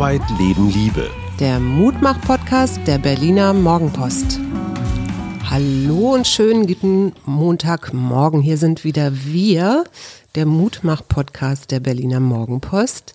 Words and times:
Arbeit, 0.00 0.22
Leben, 0.38 0.70
Liebe. 0.70 1.10
Der 1.40 1.60
Mutmach-Podcast 1.60 2.80
der 2.86 2.96
Berliner 2.96 3.52
Morgenpost. 3.52 4.40
Hallo 5.50 6.14
und 6.14 6.26
schönen 6.26 6.66
guten 6.66 7.12
Montagmorgen. 7.26 8.40
Hier 8.40 8.56
sind 8.56 8.82
wieder 8.82 9.12
wir, 9.26 9.84
der 10.36 10.46
Mutmach-Podcast 10.46 11.70
der 11.70 11.80
Berliner 11.80 12.18
Morgenpost. 12.18 13.12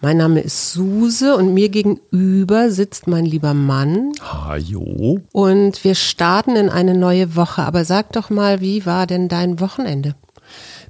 Mein 0.00 0.18
Name 0.18 0.38
ist 0.38 0.72
Suse 0.72 1.34
und 1.34 1.54
mir 1.54 1.70
gegenüber 1.70 2.70
sitzt 2.70 3.08
mein 3.08 3.24
lieber 3.26 3.52
Mann. 3.52 4.12
Hajo. 4.22 5.18
Und 5.32 5.82
wir 5.82 5.96
starten 5.96 6.54
in 6.54 6.68
eine 6.68 6.96
neue 6.96 7.34
Woche. 7.34 7.62
Aber 7.62 7.84
sag 7.84 8.12
doch 8.12 8.30
mal, 8.30 8.60
wie 8.60 8.86
war 8.86 9.08
denn 9.08 9.26
dein 9.26 9.58
Wochenende? 9.58 10.14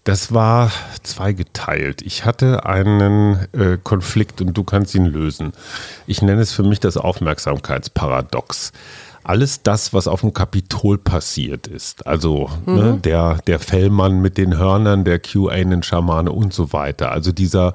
Das 0.04 0.32
war 0.32 0.70
zweigeteilt. 1.02 2.02
Ich 2.02 2.24
hatte 2.24 2.66
einen 2.66 3.46
äh, 3.52 3.78
Konflikt 3.82 4.40
und 4.40 4.54
du 4.54 4.64
kannst 4.64 4.94
ihn 4.94 5.06
lösen. 5.06 5.52
Ich 6.06 6.22
nenne 6.22 6.40
es 6.40 6.52
für 6.52 6.62
mich 6.62 6.80
das 6.80 6.96
Aufmerksamkeitsparadox 6.96 8.72
alles 9.28 9.62
das, 9.62 9.92
was 9.92 10.08
auf 10.08 10.22
dem 10.22 10.32
Kapitol 10.32 10.96
passiert 10.96 11.66
ist. 11.66 12.06
Also 12.06 12.50
ne, 12.64 12.72
mhm. 12.72 12.78
ne, 12.78 12.98
der, 13.04 13.38
der 13.46 13.58
Fellmann 13.58 14.20
mit 14.20 14.38
den 14.38 14.56
Hörnern, 14.56 15.04
der 15.04 15.18
QAnon-Schamane 15.18 16.32
und 16.32 16.54
so 16.54 16.72
weiter. 16.72 17.12
Also 17.12 17.30
dieser 17.30 17.74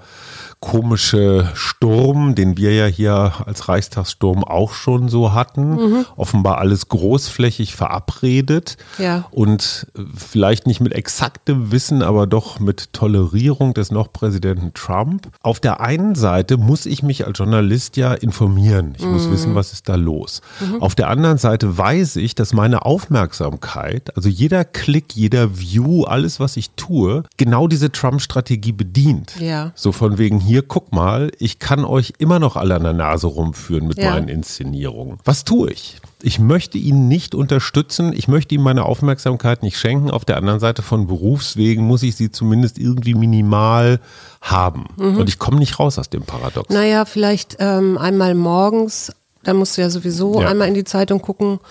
komische 0.63 1.51
Sturm, 1.55 2.35
den 2.35 2.55
wir 2.55 2.73
ja 2.73 2.85
hier 2.85 3.33
als 3.45 3.67
Reichstagssturm 3.67 4.45
auch 4.45 4.71
schon 4.71 5.09
so 5.09 5.33
hatten. 5.33 5.71
Mhm. 5.71 6.05
Offenbar 6.15 6.59
alles 6.59 6.87
großflächig 6.87 7.75
verabredet 7.75 8.77
ja. 8.97 9.25
und 9.31 9.87
vielleicht 10.15 10.65
nicht 10.65 10.79
mit 10.79 10.93
exaktem 10.93 11.73
Wissen, 11.73 12.01
aber 12.01 12.27
doch 12.27 12.61
mit 12.61 12.93
Tolerierung 12.93 13.73
des 13.73 13.91
noch 13.91 14.13
Präsidenten 14.13 14.73
Trump. 14.73 15.27
Auf 15.41 15.59
der 15.59 15.81
einen 15.81 16.15
Seite 16.15 16.55
muss 16.55 16.85
ich 16.85 17.03
mich 17.03 17.27
als 17.27 17.37
Journalist 17.37 17.97
ja 17.97 18.13
informieren. 18.13 18.93
Ich 18.97 19.03
mhm. 19.03 19.11
muss 19.11 19.29
wissen, 19.29 19.55
was 19.55 19.73
ist 19.73 19.89
da 19.89 19.95
los. 19.95 20.41
Mhm. 20.61 20.81
Auf 20.81 20.95
der 20.95 21.09
anderen 21.09 21.39
Seite 21.39 21.77
weiß 21.77 22.15
ich, 22.15 22.35
dass 22.35 22.53
meine 22.53 22.85
Aufmerksamkeit, 22.85 24.15
also 24.15 24.29
jeder 24.29 24.63
Klick, 24.63 25.13
jeder 25.13 25.59
View, 25.59 26.05
alles, 26.05 26.39
was 26.39 26.55
ich 26.55 26.69
tue, 26.77 27.23
genau 27.35 27.67
diese 27.67 27.91
Trump-Strategie 27.91 28.71
bedient. 28.71 29.35
Ja. 29.41 29.73
So 29.75 29.91
von 29.91 30.17
wegen 30.17 30.39
hier 30.39 30.52
hier, 30.53 30.61
guck 30.61 30.91
mal, 30.91 31.31
ich 31.39 31.57
kann 31.57 31.83
euch 31.83 32.13
immer 32.19 32.37
noch 32.37 32.57
alle 32.57 32.75
an 32.75 32.83
der 32.83 32.93
Nase 32.93 33.25
rumführen 33.25 33.87
mit 33.87 33.97
ja. 33.97 34.11
meinen 34.11 34.27
Inszenierungen. 34.27 35.17
Was 35.25 35.45
tue 35.45 35.71
ich? 35.71 35.97
Ich 36.21 36.37
möchte 36.37 36.77
ihn 36.77 37.07
nicht 37.07 37.33
unterstützen, 37.33 38.13
ich 38.13 38.27
möchte 38.27 38.53
ihm 38.53 38.61
meine 38.61 38.85
Aufmerksamkeit 38.85 39.63
nicht 39.63 39.79
schenken. 39.79 40.11
Auf 40.11 40.25
der 40.25 40.37
anderen 40.37 40.59
Seite 40.59 40.83
von 40.83 41.07
Berufswegen 41.07 41.83
muss 41.83 42.03
ich 42.03 42.15
sie 42.15 42.29
zumindest 42.29 42.77
irgendwie 42.77 43.15
minimal 43.15 43.99
haben. 44.41 44.85
Mhm. 44.97 45.17
Und 45.17 45.27
ich 45.27 45.39
komme 45.39 45.57
nicht 45.57 45.79
raus 45.79 45.97
aus 45.97 46.11
dem 46.11 46.21
Paradox. 46.21 46.69
Naja, 46.71 47.05
vielleicht 47.05 47.57
ähm, 47.57 47.97
einmal 47.97 48.35
morgens, 48.35 49.11
da 49.41 49.55
musst 49.55 49.75
du 49.77 49.81
ja 49.81 49.89
sowieso 49.89 50.39
ja. 50.39 50.49
einmal 50.49 50.67
in 50.67 50.75
die 50.75 50.83
Zeitung 50.83 51.19
gucken 51.23 51.61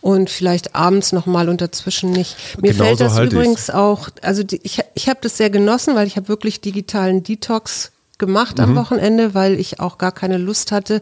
und 0.00 0.30
vielleicht 0.30 0.76
abends 0.76 1.10
nochmal 1.10 1.48
und 1.48 1.60
dazwischen 1.60 2.12
nicht. 2.12 2.36
Mir 2.62 2.70
genau 2.70 2.84
fällt 2.84 3.00
das 3.00 3.18
übrigens 3.18 3.62
ich's. 3.62 3.70
auch, 3.70 4.10
also 4.22 4.44
die, 4.44 4.60
ich, 4.62 4.78
ich 4.94 5.08
habe 5.08 5.18
das 5.22 5.36
sehr 5.36 5.50
genossen, 5.50 5.96
weil 5.96 6.06
ich 6.06 6.16
habe 6.16 6.28
wirklich 6.28 6.60
digitalen 6.60 7.24
Detox 7.24 7.90
gemacht 8.18 8.60
am 8.60 8.72
mhm. 8.72 8.76
Wochenende, 8.76 9.34
weil 9.34 9.58
ich 9.58 9.80
auch 9.80 9.98
gar 9.98 10.12
keine 10.12 10.38
Lust 10.38 10.72
hatte, 10.72 11.00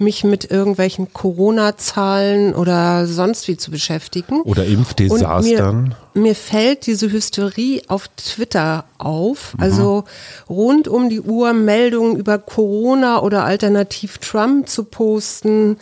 mich 0.00 0.24
mit 0.24 0.50
irgendwelchen 0.50 1.12
Corona-Zahlen 1.12 2.54
oder 2.54 3.06
sonst 3.06 3.48
wie 3.48 3.56
zu 3.56 3.70
beschäftigen. 3.70 4.42
Oder 4.42 4.64
Impfdesastern. 4.64 5.94
Mir, 6.14 6.22
mir 6.22 6.34
fällt 6.34 6.86
diese 6.86 7.10
Hysterie 7.10 7.82
auf 7.88 8.08
Twitter 8.16 8.84
auf. 8.98 9.54
Mhm. 9.54 9.62
Also 9.62 10.04
rund 10.48 10.88
um 10.88 11.08
die 11.08 11.20
Uhr 11.20 11.52
Meldungen 11.52 12.16
über 12.16 12.38
Corona 12.38 13.22
oder 13.22 13.44
alternativ 13.44 14.18
Trump 14.18 14.68
zu 14.68 14.84
posten. 14.84 15.78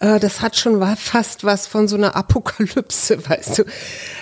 Äh, 0.00 0.20
das 0.20 0.40
hat 0.40 0.56
schon 0.56 0.84
fast 0.96 1.44
was 1.44 1.66
von 1.66 1.88
so 1.88 1.96
einer 1.96 2.16
Apokalypse, 2.16 3.18
weißt 3.28 3.58
du. 3.58 3.64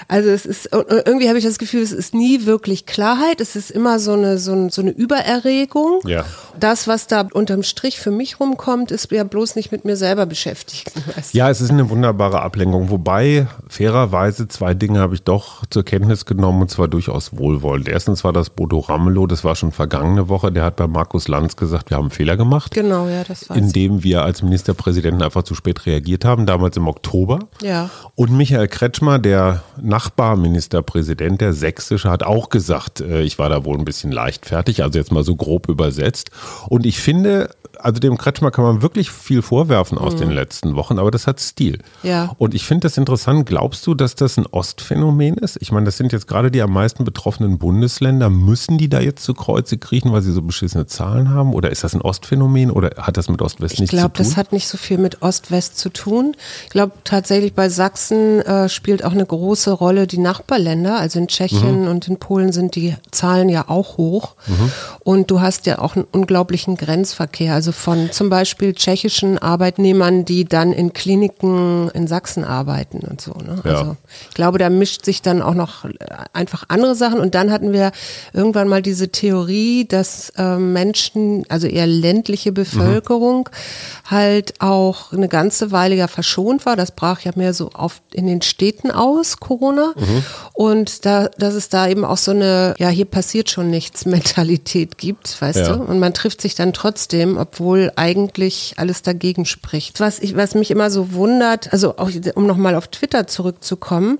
Also 0.07 0.31
es 0.31 0.47
ist, 0.47 0.69
irgendwie 0.73 1.29
habe 1.29 1.39
ich 1.39 1.45
das 1.45 1.59
Gefühl, 1.59 1.83
es 1.83 1.93
ist 1.93 2.15
nie 2.15 2.47
wirklich 2.47 2.87
Klarheit. 2.87 3.41
Es 3.41 3.57
ist 3.57 3.71
immer 3.71 3.99
so 3.99 4.13
eine, 4.13 4.39
so, 4.39 4.53
eine, 4.53 4.71
so 4.71 4.83
eine 4.83 4.91
Übererregung. 4.91 6.01
Ja. 6.07 6.25
Das, 6.59 6.87
was 6.87 7.07
da 7.07 7.27
unterm 7.33 7.63
Strich 7.63 7.99
für 7.99 8.11
mich 8.11 8.39
rumkommt, 8.39 8.91
ist 8.91 9.11
ja 9.11 9.25
bloß 9.35 9.57
nicht 9.57 9.73
mit 9.73 9.85
mir 9.85 9.97
selber 9.97 10.27
beschäftigt. 10.27 10.93
Ja, 11.33 11.51
es 11.51 11.61
ist 11.61 11.71
eine 11.71 11.91
wunderbare 11.91 12.43
Ablenkung. 12.43 12.91
Wobei, 12.91 13.49
fairerweise, 13.69 14.47
zwei 14.47 14.75
Dinge 14.75 15.01
habe 15.01 15.15
ich 15.15 15.23
doch 15.23 15.65
zur 15.67 15.83
Kenntnis 15.85 16.27
genommen 16.27 16.63
und 16.63 16.71
zwar 16.71 16.87
durchaus 16.87 17.37
wohlwollend. 17.37 17.89
Erstens 17.89 18.23
war 18.23 18.33
das 18.33 18.51
Bodo 18.51 18.79
Ramelow, 18.79 19.27
das 19.27 19.43
war 19.43 19.57
schon 19.57 19.73
vergangene 19.73 20.29
Woche, 20.29 20.53
der 20.53 20.63
hat 20.65 20.77
bei 20.77 20.87
Markus 20.87 21.27
Lanz 21.27 21.57
gesagt, 21.57 21.91
wir 21.91 21.97
haben 21.97 22.05
einen 22.05 22.11
Fehler 22.11 22.37
gemacht. 22.37 22.73
Genau, 22.73 23.09
ja, 23.09 23.25
das 23.25 23.49
war 23.49 23.57
Indem 23.57 24.05
wir 24.05 24.23
als 24.23 24.43
Ministerpräsidenten 24.43 25.23
einfach 25.23 25.43
zu 25.43 25.55
spät 25.55 25.87
reagiert 25.87 26.25
haben, 26.25 26.47
damals 26.47 26.77
im 26.77 26.87
Oktober. 26.87 27.41
Ja. 27.63 27.91
Und 28.15 28.31
Michael 28.31 28.69
Kretschmer, 28.69 29.19
der 29.19 29.65
Nachbarministerpräsident, 29.81 31.41
der 31.41 31.53
sächsische, 31.53 32.11
hat 32.11 32.23
auch 32.23 32.49
gesagt, 32.49 33.01
äh, 33.01 33.23
ich 33.23 33.39
war 33.39 33.49
da 33.49 33.65
wohl 33.65 33.77
ein 33.77 33.85
bisschen 33.85 34.13
leichtfertig, 34.13 34.83
also 34.83 34.99
jetzt 34.99 35.11
mal 35.11 35.25
so 35.25 35.35
grob 35.35 35.69
übersetzt. 35.69 36.31
Und 36.69 36.87
ich 36.87 36.99
finde, 36.99 37.49
also 37.79 38.01
dem 38.01 38.19
Kretschmer 38.19 38.51
kann 38.51 38.65
man 38.65 38.83
wirklich 38.83 39.11
viel 39.25 39.43
vorwerfen 39.43 39.97
aus 39.97 40.15
mhm. 40.15 40.19
den 40.19 40.31
letzten 40.33 40.77
Wochen, 40.77 40.99
aber 40.99 41.11
das 41.11 41.27
hat 41.27 41.41
Stil. 41.41 41.79
Ja. 42.03 42.35
Und 42.37 42.55
ich 42.55 42.65
finde 42.65 42.83
das 42.83 42.99
interessant. 42.99 43.47
Glaubst 43.47 43.87
du, 43.87 43.95
dass 43.95 44.15
das 44.15 44.37
ein 44.37 44.47
Ostphänomen 44.47 45.39
ist? 45.39 45.57
Ich 45.61 45.73
meine, 45.73 45.87
das 45.87 45.97
sind 45.97 46.13
jetzt 46.13 46.29
gerade 46.29 46.51
die 46.51 46.61
am 46.61 46.73
meisten 46.73 47.05
betroffenen 47.05 47.59
Bundesländer. 47.59 48.29
Müssen 48.29 48.77
die 48.77 48.89
da 48.89 49.01
jetzt 49.01 49.25
zu 49.25 49.33
Kreuze 49.33 49.79
kriechen, 49.79 50.13
weil 50.13 50.21
sie 50.21 50.33
so 50.33 50.43
beschissene 50.43 50.87
Zahlen 50.87 51.31
haben? 51.31 51.55
Oder 51.55 51.71
ist 51.71 51.83
das 51.83 51.95
ein 51.95 52.03
Ostphänomen 52.03 52.71
oder 52.71 52.91
hat 52.99 53.17
das 53.17 53.29
mit 53.29 53.41
Ost-West 53.41 53.81
nichts 53.81 53.91
glaub, 53.91 54.15
zu 54.15 54.23
tun? 54.23 54.27
Ich 54.27 54.35
glaube, 54.35 54.37
das 54.37 54.37
hat 54.37 54.53
nicht 54.53 54.69
so 54.69 54.77
viel 54.77 54.99
mit 54.99 55.23
Ost-West 55.23 55.79
zu 55.79 55.89
tun. 55.89 56.37
Ich 56.65 56.71
glaube 56.71 56.93
tatsächlich 57.05 57.55
bei 57.55 57.71
Sachsen 57.71 58.41
äh, 58.41 58.69
spielt 58.69 59.05
auch 59.05 59.13
eine 59.13 59.25
große 59.25 59.73
Rolle 59.73 60.07
die 60.07 60.19
Nachbarländer. 60.19 60.99
Also 60.99 61.19
in 61.19 61.29
Tschechien 61.29 61.83
mhm. 61.83 61.89
und 61.89 62.09
in 62.09 62.19
Polen 62.19 62.53
sind 62.53 62.75
die 62.75 62.95
Zahlen 63.11 63.49
ja 63.49 63.69
auch 63.69 63.97
hoch. 63.97 64.35
Mhm. 64.47 64.73
Und 65.01 65.31
du 65.31 65.41
hast 65.41 65.65
ja 65.65 65.79
auch 65.79 65.97
einen 65.97 66.05
unglaublichen 66.13 66.77
Grenzverkehr. 66.77 67.55
Also 67.55 67.73
von 67.73 68.13
zum 68.13 68.29
Beispiel 68.29 68.75
tschechischen 69.15 69.39
Arbeitnehmern, 69.39 70.25
die 70.25 70.45
dann 70.45 70.73
in 70.73 70.93
Kliniken 70.93 71.91
in 71.91 72.07
Sachsen 72.07 72.45
arbeiten 72.45 73.01
und 73.01 73.21
so. 73.21 73.33
Ne? 73.33 73.61
Ja. 73.65 73.71
Also 73.71 73.97
ich 74.29 74.35
glaube, 74.35 74.59
da 74.59 74.71
mischt 74.71 75.05
sich 75.05 75.23
dann 75.23 75.43
auch 75.43 75.55
noch 75.55 75.85
einfach 76.33 76.65
andere 76.69 76.95
Sachen. 76.95 77.21
Und 77.21 77.35
dann 77.35 77.51
hatten 77.51 77.73
wir 77.73 77.93
irgendwann 78.33 78.69
mal 78.69 78.83
diese 78.83 79.11
Theorie, 79.11 79.87
dass 79.87 80.31
äh, 80.37 80.57
Menschen, 80.57 81.45
also 81.49 81.67
eher 81.67 81.87
ländliche 81.87 82.53
Bevölkerung, 82.53 83.49
mhm. 83.51 84.11
halt 84.11 84.55
auch 84.61 85.13
eine 85.13 85.29
ganze 85.29 85.71
Weile 85.71 85.95
ja 85.95 86.09
verschont 86.09 86.67
war. 86.67 86.77
Das 86.77 86.93
brach 86.93 87.21
ja 87.21 87.33
mehr 87.37 87.55
so 87.55 87.71
oft 87.75 88.03
in 88.13 88.27
den 88.27 88.43
Städten 88.43 88.91
aus, 88.91 89.39
Corona. 89.39 89.93
Mhm. 89.97 90.25
Und 90.53 91.07
da, 91.07 91.29
dass 91.39 91.55
es 91.55 91.69
da 91.69 91.89
eben 91.89 92.05
auch 92.05 92.19
so 92.19 92.33
eine, 92.33 92.75
ja, 92.79 92.89
hier 92.89 93.07
passiert 93.07 93.51
schon 93.51 93.71
nichts 93.71 94.07
Mentalität 94.15 94.99
gibt, 94.99 95.41
weißt 95.41 95.59
ja. 95.59 95.77
du? 95.77 95.85
Und 95.85 95.99
man 95.99 96.15
trifft 96.15 96.41
sich 96.41 96.55
dann 96.55 96.73
trotzdem, 96.73 97.37
obwohl 97.37 97.93
eigentlich 97.97 98.75
alles 98.77 99.04
dagegen 99.07 99.45
spricht. 99.45 100.01
Was, 100.01 100.19
ich, 100.19 100.37
was 100.37 100.55
mich 100.55 100.71
immer 100.71 100.91
so 100.91 101.13
wundert, 101.13 101.73
also 101.73 101.97
auch 101.99 102.11
um 102.35 102.47
nochmal 102.47 102.75
auf 102.75 102.89
Twitter 102.89 103.27
zurückzukommen, 103.27 104.19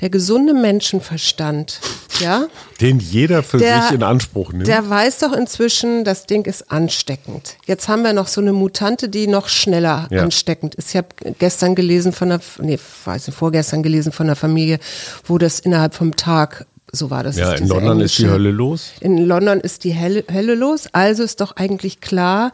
der 0.00 0.10
gesunde 0.10 0.54
Menschenverstand, 0.54 1.80
ja? 2.20 2.46
Den 2.80 2.98
jeder 2.98 3.42
für 3.42 3.58
der, 3.58 3.82
sich 3.82 3.92
in 3.92 4.02
Anspruch 4.02 4.52
nimmt. 4.52 4.66
Der 4.66 4.88
weiß 4.88 5.18
doch 5.18 5.32
inzwischen, 5.32 6.04
das 6.04 6.26
Ding 6.26 6.44
ist 6.46 6.70
ansteckend. 6.70 7.56
Jetzt 7.66 7.88
haben 7.88 8.02
wir 8.02 8.12
noch 8.12 8.28
so 8.28 8.40
eine 8.40 8.52
Mutante, 8.52 9.08
die 9.08 9.26
noch 9.26 9.48
schneller 9.48 10.08
ja. 10.10 10.22
ansteckend 10.22 10.74
ist. 10.74 10.90
Ich 10.90 10.96
habe 10.96 11.08
gestern 11.38 11.74
gelesen 11.74 12.12
von 12.12 12.28
der, 12.28 12.40
nee, 12.60 12.78
weiß 13.04 13.26
nicht, 13.26 13.36
vorgestern 13.36 13.82
gelesen 13.82 14.12
von 14.12 14.26
der 14.26 14.36
Familie, 14.36 14.78
wo 15.24 15.38
das 15.38 15.60
innerhalb 15.60 15.94
vom 15.94 16.16
Tag 16.16 16.66
so 16.96 17.10
war 17.10 17.22
das. 17.22 17.36
Ja, 17.36 17.52
in 17.52 17.68
London 17.68 17.92
englische. 17.92 18.04
ist 18.04 18.18
die 18.18 18.28
Hölle 18.28 18.50
los. 18.50 18.92
In 19.00 19.18
London 19.18 19.60
ist 19.60 19.84
die 19.84 19.98
Hölle, 19.98 20.24
Hölle 20.32 20.54
los. 20.54 20.88
Also 20.92 21.22
ist 21.22 21.40
doch 21.40 21.56
eigentlich 21.56 22.00
klar, 22.00 22.52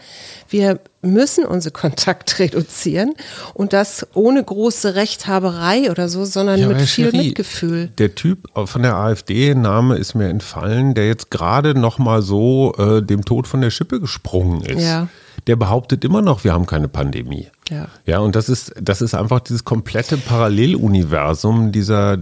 wir 0.49 0.81
müssen 1.03 1.45
unseren 1.45 1.73
Kontakt 1.73 2.39
reduzieren 2.39 3.15
und 3.55 3.73
das 3.73 4.07
ohne 4.15 4.43
große 4.43 4.95
Rechthaberei 4.95 5.91
oder 5.91 6.09
so, 6.09 6.25
sondern 6.25 6.61
ja, 6.61 6.69
mit 6.69 6.81
viel 6.83 7.11
Cherie, 7.11 7.29
Mitgefühl. 7.29 7.89
Der 7.99 8.15
Typ 8.15 8.49
von 8.67 8.83
der 8.83 8.97
AfD, 8.97 9.55
Name 9.55 9.97
ist 9.97 10.15
mir 10.15 10.29
entfallen, 10.29 10.95
der 10.95 11.07
jetzt 11.07 11.31
gerade 11.31 11.75
noch 11.79 11.99
mal 11.99 12.23
so 12.23 12.75
äh, 12.79 13.03
dem 13.03 13.25
Tod 13.25 13.47
von 13.47 13.61
der 13.61 13.71
Schippe 13.71 14.01
gesprungen 14.01 14.63
ist. 14.63 14.83
Ja. 14.83 15.09
Der 15.47 15.57
behauptet 15.57 16.05
immer 16.05 16.23
noch, 16.23 16.45
wir 16.45 16.53
haben 16.53 16.67
keine 16.67 16.89
Pandemie. 16.89 17.49
Ja. 17.73 17.87
Ja, 18.07 18.19
und 18.19 18.37
das 18.37 18.49
ist, 18.49 18.75
das 18.81 19.01
ist 19.03 19.15
einfach 19.15 19.41
dieses 19.41 19.65
komplette 19.65 20.17
Paralleluniversum 20.19 21.73
dieser, 21.73 22.19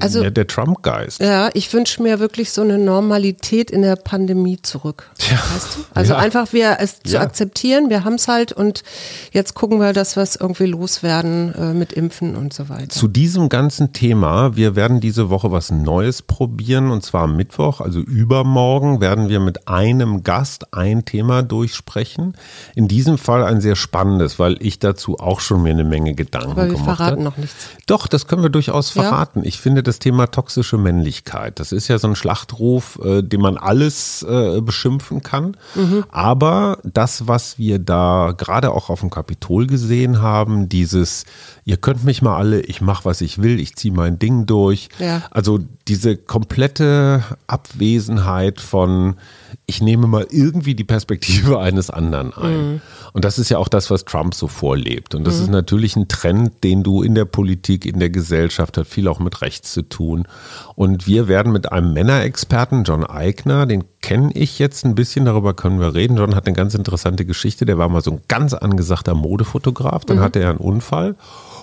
Also- 0.00 0.22
ja, 0.22 0.30
der 0.30 0.46
Trump-Geist. 0.46 1.20
Ja, 1.20 1.50
ich 1.54 1.72
wünsche 1.72 2.02
mir 2.02 2.20
wirklich 2.20 2.52
so 2.52 2.62
eine 2.62 2.78
Normalität 2.78 3.70
in 3.70 3.82
der 3.82 3.96
Pandemie 3.96 4.58
zurück. 4.62 5.10
Ja. 5.30 5.36
Weißt 5.36 5.76
du? 5.76 5.80
Also 5.94 6.12
Ja. 6.14 6.18
einfach 6.18 6.52
wir 6.52 6.76
es 6.80 7.00
zu 7.00 7.14
Ja. 7.14 7.20
akzeptieren, 7.20 7.90
wir 7.90 8.04
haben 8.04 8.14
es 8.14 8.28
halt 8.28 8.52
und 8.52 8.82
jetzt 9.32 9.54
gucken 9.54 9.78
wir, 9.80 9.92
dass 9.92 10.16
wir 10.16 10.22
es 10.22 10.36
irgendwie 10.36 10.66
loswerden 10.66 11.54
äh, 11.54 11.72
mit 11.74 11.92
Impfen 11.92 12.36
und 12.36 12.52
so 12.52 12.68
weiter. 12.68 12.88
Zu 12.90 13.08
diesem 13.08 13.48
ganzen 13.48 13.92
Thema, 13.92 14.56
wir 14.56 14.76
werden 14.76 15.00
diese 15.00 15.30
Woche 15.30 15.50
was 15.50 15.70
Neues 15.70 16.22
probieren 16.22 16.90
und 16.90 17.04
zwar 17.04 17.24
am 17.24 17.36
Mittwoch, 17.36 17.80
also 17.80 18.00
übermorgen, 18.00 19.00
werden 19.00 19.28
wir 19.28 19.40
mit 19.40 19.68
einem 19.68 20.22
Gast 20.22 20.72
ein 20.74 21.04
Thema 21.04 21.42
durchsprechen. 21.42 22.34
In 22.74 22.88
diesem 22.88 23.18
Fall 23.18 23.44
ein 23.44 23.60
sehr 23.60 23.76
spannendes, 23.76 24.38
weil 24.38 24.56
ich 24.60 24.78
dazu 24.78 25.18
auch 25.18 25.40
schon 25.40 25.62
mir 25.62 25.70
eine 25.70 25.84
Menge 25.84 26.14
Gedanken 26.14 26.50
Aber 26.52 26.64
wir 26.66 26.72
gemacht 26.74 26.84
verraten 26.96 27.12
habe. 27.12 27.22
noch 27.22 27.36
nichts. 27.36 27.68
Doch, 27.86 28.06
das 28.06 28.26
können 28.26 28.42
wir 28.42 28.50
durchaus 28.50 28.94
Ja? 28.94 29.02
verraten. 29.02 29.42
Ich 29.44 29.60
finde 29.60 29.82
das 29.82 29.98
Thema 29.98 30.26
toxische 30.26 30.78
Männlichkeit, 30.78 31.58
das 31.60 31.72
ist 31.72 31.88
ja 31.88 31.98
so 31.98 32.08
ein 32.08 32.14
Schlachtruf, 32.16 32.98
äh, 33.04 33.22
den 33.22 33.40
man 33.40 33.56
alles 33.56 34.22
äh, 34.22 34.60
beschimpfen 34.60 35.22
kann. 35.22 35.56
Mhm. 35.74 36.04
Aber 36.10 36.78
das, 36.84 37.26
was 37.28 37.58
wir 37.58 37.78
da 37.78 38.34
gerade 38.36 38.72
auch 38.72 38.90
auf 38.90 39.00
dem 39.00 39.10
Kapitol 39.10 39.66
gesehen 39.66 40.20
haben, 40.22 40.68
dieses, 40.68 41.24
ihr 41.64 41.76
könnt 41.76 42.04
mich 42.04 42.22
mal 42.22 42.36
alle, 42.36 42.60
ich 42.60 42.80
mache, 42.80 43.04
was 43.04 43.20
ich 43.20 43.42
will, 43.42 43.58
ich 43.60 43.76
ziehe 43.76 43.94
mein 43.94 44.18
Ding 44.18 44.46
durch. 44.46 44.88
Ja. 44.98 45.22
Also 45.30 45.58
diese 45.88 46.16
komplette 46.16 47.24
Abwesenheit 47.46 48.60
von, 48.60 49.16
ich 49.66 49.80
nehme 49.80 50.06
mal 50.06 50.26
irgendwie 50.30 50.74
die 50.74 50.84
Perspektive 50.84 51.58
eines 51.60 51.90
anderen 51.90 52.32
ein. 52.34 52.82
Und 53.12 53.24
das 53.24 53.38
ist 53.38 53.48
ja 53.48 53.58
auch 53.58 53.68
das, 53.68 53.90
was 53.90 54.04
Trump 54.04 54.34
so 54.40 54.48
vorlebt. 54.48 55.14
Und 55.14 55.24
das 55.24 55.38
ist 55.38 55.50
natürlich 55.50 55.94
ein 55.94 56.08
Trend, 56.08 56.64
den 56.64 56.82
du 56.82 57.02
in 57.02 57.14
der 57.14 57.26
Politik, 57.26 57.86
in 57.86 58.00
der 58.00 58.10
Gesellschaft 58.10 58.76
hat 58.76 58.88
viel 58.88 59.06
auch 59.06 59.20
mit 59.20 59.42
rechts 59.42 59.72
zu 59.72 59.82
tun. 59.82 60.26
Und 60.74 61.06
wir 61.06 61.28
werden 61.28 61.52
mit 61.52 61.70
einem 61.70 61.92
Männerexperten, 61.92 62.82
John 62.82 63.04
Eigner, 63.04 63.66
den 63.66 63.84
kenne 64.00 64.32
ich 64.34 64.58
jetzt 64.58 64.84
ein 64.84 64.96
bisschen, 64.96 65.26
darüber 65.26 65.54
können 65.54 65.78
wir 65.78 65.94
reden. 65.94 66.16
John 66.16 66.34
hat 66.34 66.46
eine 66.46 66.56
ganz 66.56 66.74
interessante 66.74 67.24
Geschichte. 67.24 67.66
Der 67.66 67.78
war 67.78 67.88
mal 67.88 68.02
so 68.02 68.10
ein 68.10 68.20
ganz 68.26 68.54
angesagter 68.54 69.14
Modefotograf. 69.14 70.04
Dann 70.04 70.20
hatte 70.20 70.40
er 70.40 70.50
einen 70.50 70.58
Unfall 70.58 71.14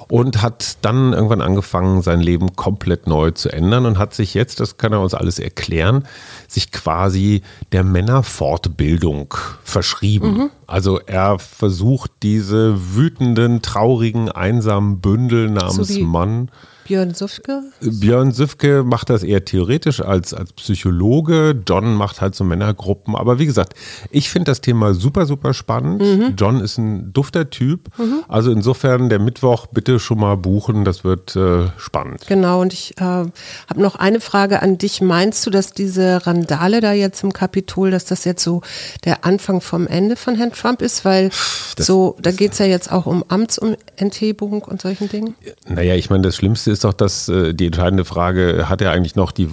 und 0.10 0.42
hat 0.42 0.78
dann 0.84 1.14
irgendwann 1.14 1.42
angefangen, 1.42 2.02
sein 2.02 2.22
Leben 2.22 2.56
komplett 2.56 3.08
neu 3.08 3.32
zu 3.32 3.50
ändern 3.52 3.86
und 3.86 3.98
hat 3.98 4.14
sich 4.14 4.34
jetzt, 4.34 4.60
das 4.60 4.78
kann 4.78 4.94
er 4.94 5.02
uns 5.02 5.14
alles 5.14 5.38
erklären, 5.40 6.04
sich 6.48 6.72
quasi 6.72 7.42
der 7.72 7.84
Männerfortbildung 7.84 9.34
verschrieben. 9.64 10.50
Also 10.66 11.00
er 11.06 11.40
versucht 11.40 12.12
diese 12.24 12.96
wütenden, 12.96 13.62
traurigen, 13.62 14.30
einsamen 14.32 15.00
Bündel 15.00 15.50
namens 15.50 15.90
wie- 15.90 16.04
Mann. 16.04 16.50
Björn 16.88 17.14
Sufke? 17.14 17.64
Björn 17.82 18.32
Süfke 18.32 18.84
macht 18.84 19.10
das 19.10 19.24
eher 19.24 19.44
theoretisch 19.44 20.02
als, 20.02 20.34
als 20.34 20.54
Psychologe. 20.54 21.62
John 21.68 21.96
macht 21.96 22.22
halt 22.22 22.36
so 22.36 22.44
Männergruppen. 22.44 23.16
Aber 23.16 23.40
wie 23.40 23.46
gesagt, 23.46 23.74
ich 24.10 24.30
finde 24.30 24.52
das 24.52 24.62
Thema 24.62 24.94
super, 24.94 25.26
super 25.26 25.54
spannend. 25.54 26.02
Mhm. 26.02 26.36
John 26.38 26.62
ist 26.62 26.78
ein 26.78 27.12
dufter 27.12 27.50
Typ. 27.50 27.90
Also 28.28 28.52
insofern 28.52 29.10
der 29.10 29.20
Mittwoch 29.20 29.68
bitte 29.68 30.00
schon 30.00 30.20
mal 30.20 30.38
buchen. 30.38 30.86
Das 30.86 31.04
wird 31.04 31.36
äh, 31.36 31.68
spannend. 31.78 32.26
Genau, 32.28 32.62
und 32.62 32.74
ich 32.74 32.98
äh, 32.98 33.02
habe 33.02 33.32
noch 33.76 33.96
eine 33.96 34.20
Frage 34.20 34.62
an 34.62 34.78
dich. 34.78 35.02
Meinst 35.02 35.46
du, 35.46 35.50
dass 35.50 35.74
diese 35.74 36.26
Randale 36.26 36.80
da 36.80 36.94
jetzt 36.94 37.24
im 37.24 37.34
Kapitol, 37.34 37.92
dass 37.92 38.06
das 38.06 38.24
jetzt 38.24 38.44
so 38.44 38.62
der 39.04 39.26
Anfang 39.26 39.62
vom 39.62 39.88
Ende 39.88 40.16
von 40.16 40.36
Herrn 40.36 40.54
Trump 40.54 40.82
ist? 40.82 41.04
Weil 41.04 41.32
so, 41.78 42.16
da 42.22 42.32
geht 42.32 42.54
es 42.54 42.60
ja 42.60 42.66
jetzt 42.66 42.92
auch 42.92 43.06
um 43.06 43.24
Amtsenthebung 43.28 44.62
und 44.64 44.82
solchen 44.82 45.10
Dingen. 45.10 45.36
Naja, 45.68 45.96
ich 45.96 46.10
meine, 46.10 46.24
das 46.24 46.36
Schlimmste 46.36 46.72
ist 46.72 46.77
doch, 46.84 46.94
dass 46.94 47.30
äh, 47.30 47.54
die 47.54 47.68
entscheidende 47.68 48.06
Frage, 48.06 48.70
hat 48.70 48.82
er 48.82 48.92
eigentlich 48.92 49.16
noch 49.16 49.32
die 49.32 49.50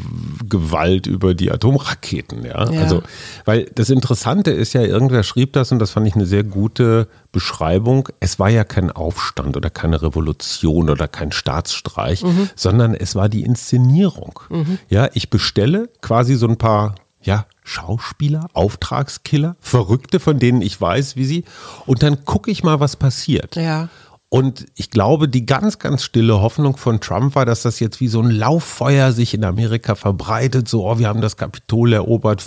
Gewalt 0.48 1.06
über 1.06 1.34
die 1.34 1.50
Atomraketen? 1.50 2.44
Ja? 2.44 2.70
Ja. 2.70 2.82
Also, 2.82 3.02
weil 3.44 3.64
das 3.74 3.90
Interessante 3.90 4.50
ist 4.50 4.72
ja, 4.72 4.82
irgendwer 4.82 5.22
schrieb 5.22 5.52
das 5.52 5.72
und 5.72 5.78
das 5.78 5.90
fand 5.90 6.06
ich 6.06 6.14
eine 6.14 6.26
sehr 6.26 6.44
gute 6.44 7.08
Beschreibung. 7.32 8.08
Es 8.20 8.38
war 8.38 8.48
ja 8.48 8.64
kein 8.64 8.90
Aufstand 8.90 9.56
oder 9.56 9.70
keine 9.70 10.02
Revolution 10.02 10.90
oder 10.90 11.08
kein 11.08 11.32
Staatsstreich, 11.32 12.24
sondern 12.54 12.94
es 12.94 13.14
war 13.14 13.28
die 13.28 13.42
Inszenierung. 13.42 14.40
Ja, 14.88 15.08
ich 15.14 15.30
bestelle 15.30 15.88
quasi 16.00 16.36
so 16.36 16.46
ein 16.46 16.56
paar 16.56 16.94
ja, 17.24 17.46
Schauspieler, 17.64 18.48
Auftragskiller, 18.52 19.56
Verrückte, 19.60 20.20
von 20.20 20.38
denen 20.38 20.60
ich 20.60 20.78
weiß, 20.78 21.16
wie 21.16 21.24
sie, 21.24 21.44
und 21.86 22.02
dann 22.02 22.24
gucke 22.24 22.50
ich 22.50 22.62
mal, 22.62 22.80
was 22.80 22.96
passiert. 22.96 23.56
Ja. 23.56 23.88
Und 24.34 24.66
ich 24.74 24.90
glaube, 24.90 25.28
die 25.28 25.46
ganz, 25.46 25.78
ganz 25.78 26.02
stille 26.02 26.40
Hoffnung 26.40 26.76
von 26.76 26.98
Trump 26.98 27.36
war, 27.36 27.46
dass 27.46 27.62
das 27.62 27.78
jetzt 27.78 28.00
wie 28.00 28.08
so 28.08 28.20
ein 28.20 28.32
Lauffeuer 28.32 29.12
sich 29.12 29.32
in 29.32 29.44
Amerika 29.44 29.94
verbreitet. 29.94 30.66
So, 30.66 30.90
oh, 30.90 30.98
wir 30.98 31.06
haben 31.06 31.20
das 31.20 31.36
Kapitol 31.36 31.92
erobert, 31.92 32.42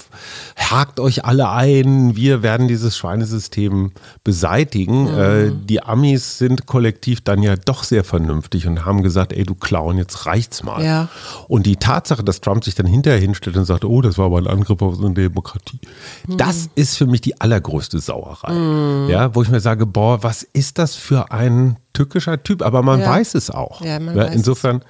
hakt 0.58 1.00
euch 1.00 1.24
alle 1.24 1.50
ein, 1.50 2.18
wir 2.18 2.44
werden 2.44 2.68
dieses 2.68 2.98
Schweinesystem 2.98 3.94
beseitigen. 4.26 5.08
Äh, 5.08 5.52
die 5.64 5.82
Amis 5.82 6.38
sind 6.38 6.66
kollektiv 6.66 7.22
dann 7.22 7.42
ja 7.42 7.56
doch 7.56 7.86
sehr 7.86 8.04
vernünftig 8.04 8.68
und 8.68 8.84
haben 8.84 9.02
gesagt, 9.02 9.32
ey, 9.32 9.46
du 9.46 9.56
Clown, 9.56 9.98
jetzt 9.98 10.26
reicht's 10.26 10.64
mal. 10.64 10.84
Ja. 10.84 11.08
Und 11.48 11.66
die 11.66 11.78
Tatsache, 11.78 12.22
dass 12.22 12.42
Trump 12.42 12.66
sich 12.66 12.76
dann 12.76 12.88
hinterher 12.88 13.22
hinstellt 13.22 13.56
und 13.56 13.64
sagt, 13.64 13.86
oh, 13.86 14.02
das 14.02 14.18
war 14.18 14.26
aber 14.26 14.40
ein 14.40 14.48
Angriff 14.48 14.82
auf 14.82 14.96
unsere 14.96 15.14
Demokratie, 15.14 15.80
das 16.28 16.70
ist 16.76 16.98
für 16.98 17.06
mich 17.06 17.22
die 17.22 17.40
allergrößte 17.40 18.00
Sauerei. 18.00 19.10
Ja, 19.10 19.34
wo 19.34 19.42
ich 19.42 19.48
mir 19.48 19.62
sage, 19.62 19.86
boah, 19.86 20.22
was 20.22 20.44
ist 20.44 20.80
das 20.80 20.96
für 20.96 21.32
ein 21.32 21.77
tückischer 21.94 22.42
Typ? 22.44 22.62
Aber 22.62 22.82
man 22.84 23.00
Ja. 23.00 23.10
weiß 23.12 23.36
es 23.36 23.50
auch. 23.50 23.82
Ja, 23.82 24.00
man 24.00 24.16
weiß 24.16 24.34
insofern, 24.36 24.84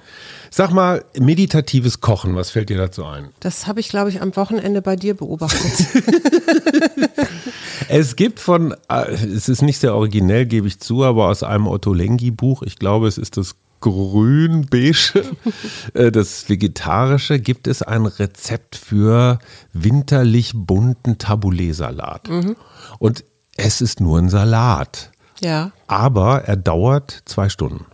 sag 0.50 0.70
mal, 0.72 1.04
meditatives 1.18 2.00
Kochen, 2.00 2.34
was 2.34 2.50
fällt 2.50 2.68
dir 2.68 2.78
dazu 2.78 3.04
ein? 3.04 3.28
Das 3.40 3.66
habe 3.66 3.80
ich, 3.80 3.88
glaube 3.88 4.10
ich, 4.10 4.20
am 4.22 4.34
Wochenende 4.36 4.82
bei 4.82 4.96
dir 4.96 5.14
beobachtet. 5.14 5.86
Es 7.90 8.16
gibt 8.16 8.38
von, 8.40 8.74
äh, 8.90 9.12
es 9.12 9.48
ist 9.48 9.62
nicht 9.62 9.78
sehr 9.78 9.94
originell, 9.94 10.44
gebe 10.44 10.66
ich 10.68 10.78
zu, 10.78 11.04
aber 11.04 11.28
aus 11.28 11.42
einem 11.42 11.66
Otto 11.66 11.94
Lengi-Buch, 11.94 12.62
ich 12.62 12.76
glaube, 12.78 13.08
es 13.08 13.16
ist 13.16 13.38
das 13.38 13.54
grün-beige, 13.80 15.22
äh, 15.94 16.10
das 16.12 16.48
vegetarische, 16.50 17.38
gibt 17.40 17.66
es 17.66 17.80
ein 17.82 18.04
Rezept 18.04 18.76
für 18.76 19.38
winterlich 19.72 20.52
bunten 20.54 21.16
Taboulet-Salat. 21.16 22.28
Und 22.98 23.24
es 23.56 23.80
ist 23.80 24.00
nur 24.00 24.18
ein 24.18 24.28
Salat, 24.28 25.10
ja. 25.40 25.72
aber 25.86 26.44
er 26.44 26.56
dauert 26.56 27.22
zwei 27.24 27.48
Stunden. 27.48 27.86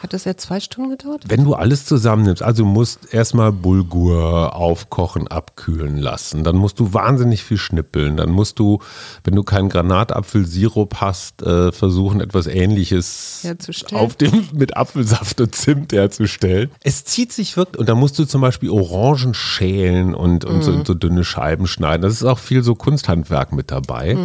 Hat 0.00 0.12
das 0.12 0.24
jetzt 0.24 0.42
zwei 0.42 0.60
Stunden 0.60 0.90
gedauert? 0.90 1.24
Wenn 1.28 1.44
du 1.44 1.54
alles 1.54 1.84
zusammennimmst, 1.84 2.42
also 2.42 2.62
du 2.62 2.68
musst 2.68 3.12
erstmal 3.12 3.52
Bulgur 3.52 4.54
aufkochen, 4.54 5.28
abkühlen 5.28 5.98
lassen, 5.98 6.44
dann 6.44 6.56
musst 6.56 6.78
du 6.78 6.94
wahnsinnig 6.94 7.42
viel 7.42 7.58
schnippeln, 7.58 8.16
dann 8.16 8.30
musst 8.30 8.58
du, 8.58 8.78
wenn 9.24 9.34
du 9.34 9.42
keinen 9.42 9.68
Granatapfelsirup 9.68 10.96
hast, 11.00 11.42
äh, 11.42 11.72
versuchen 11.72 12.20
etwas 12.20 12.46
ähnliches 12.46 13.46
auf 13.92 14.16
dem 14.16 14.48
mit 14.52 14.76
Apfelsaft 14.76 15.40
und 15.40 15.54
Zimt 15.54 15.92
herzustellen. 15.92 16.70
Es 16.82 17.04
zieht 17.04 17.32
sich 17.32 17.56
wirklich 17.56 17.78
und 17.78 17.88
dann 17.88 17.98
musst 17.98 18.18
du 18.18 18.24
zum 18.24 18.40
Beispiel 18.40 18.70
Orangen 18.70 19.34
schälen 19.34 20.14
und, 20.14 20.44
und 20.44 20.62
so, 20.62 20.84
so 20.84 20.94
dünne 20.94 21.24
Scheiben 21.24 21.66
schneiden. 21.66 22.02
Das 22.02 22.12
ist 22.12 22.24
auch 22.24 22.38
viel 22.38 22.62
so 22.62 22.74
Kunsthandwerk 22.74 23.52
mit 23.52 23.70
dabei. 23.70 24.16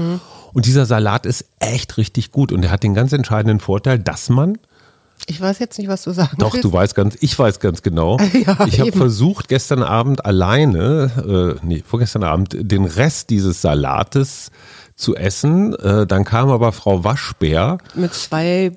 Und 0.53 0.68
dieser 0.68 0.86
Salat 0.86 1.25
ist 1.25 1.46
echt 1.60 1.98
richtig 1.98 2.32
gut 2.32 2.51
und 2.51 2.63
er 2.63 2.72
hat 2.72 2.84
den 2.84 2.94
ganz 2.94 3.12
entscheidenden 3.12 3.60
Vorteil, 3.60 3.98
dass 4.00 4.30
man 4.30 4.60
Ich 5.27 5.39
weiß 5.39 5.60
jetzt 5.60 5.77
nicht, 5.79 5.88
was 5.88 6.03
du 6.03 6.12
sagen 6.12 6.36
doch, 6.38 6.53
willst. 6.53 6.65
du 6.65 6.74
weißt 6.74 6.96
ganz, 6.96 7.17
ich 7.22 7.38
weiß 7.38 7.60
ganz 7.60 7.82
genau. 7.82 8.17
Ja, 8.34 8.65
ich 8.65 8.79
habe 8.79 8.91
versucht, 8.91 9.48
gestern 9.48 9.82
Abend 9.84 10.25
alleine, 10.25 11.58
äh, 11.62 11.65
nee, 11.65 11.84
vorgestern 11.86 12.24
Abend, 12.24 12.55
den 12.60 12.86
Rest 12.86 13.29
dieses 13.29 13.62
Salates 13.62 14.51
zu 14.96 15.15
essen. 15.15 15.74
Äh, 15.75 16.05
dann 16.08 16.25
kam 16.25 16.50
aber 16.50 16.72
Frau 16.72 17.03
Waschbär, 17.03 17.77
Mit 17.96 18.13
zwei 18.13 18.72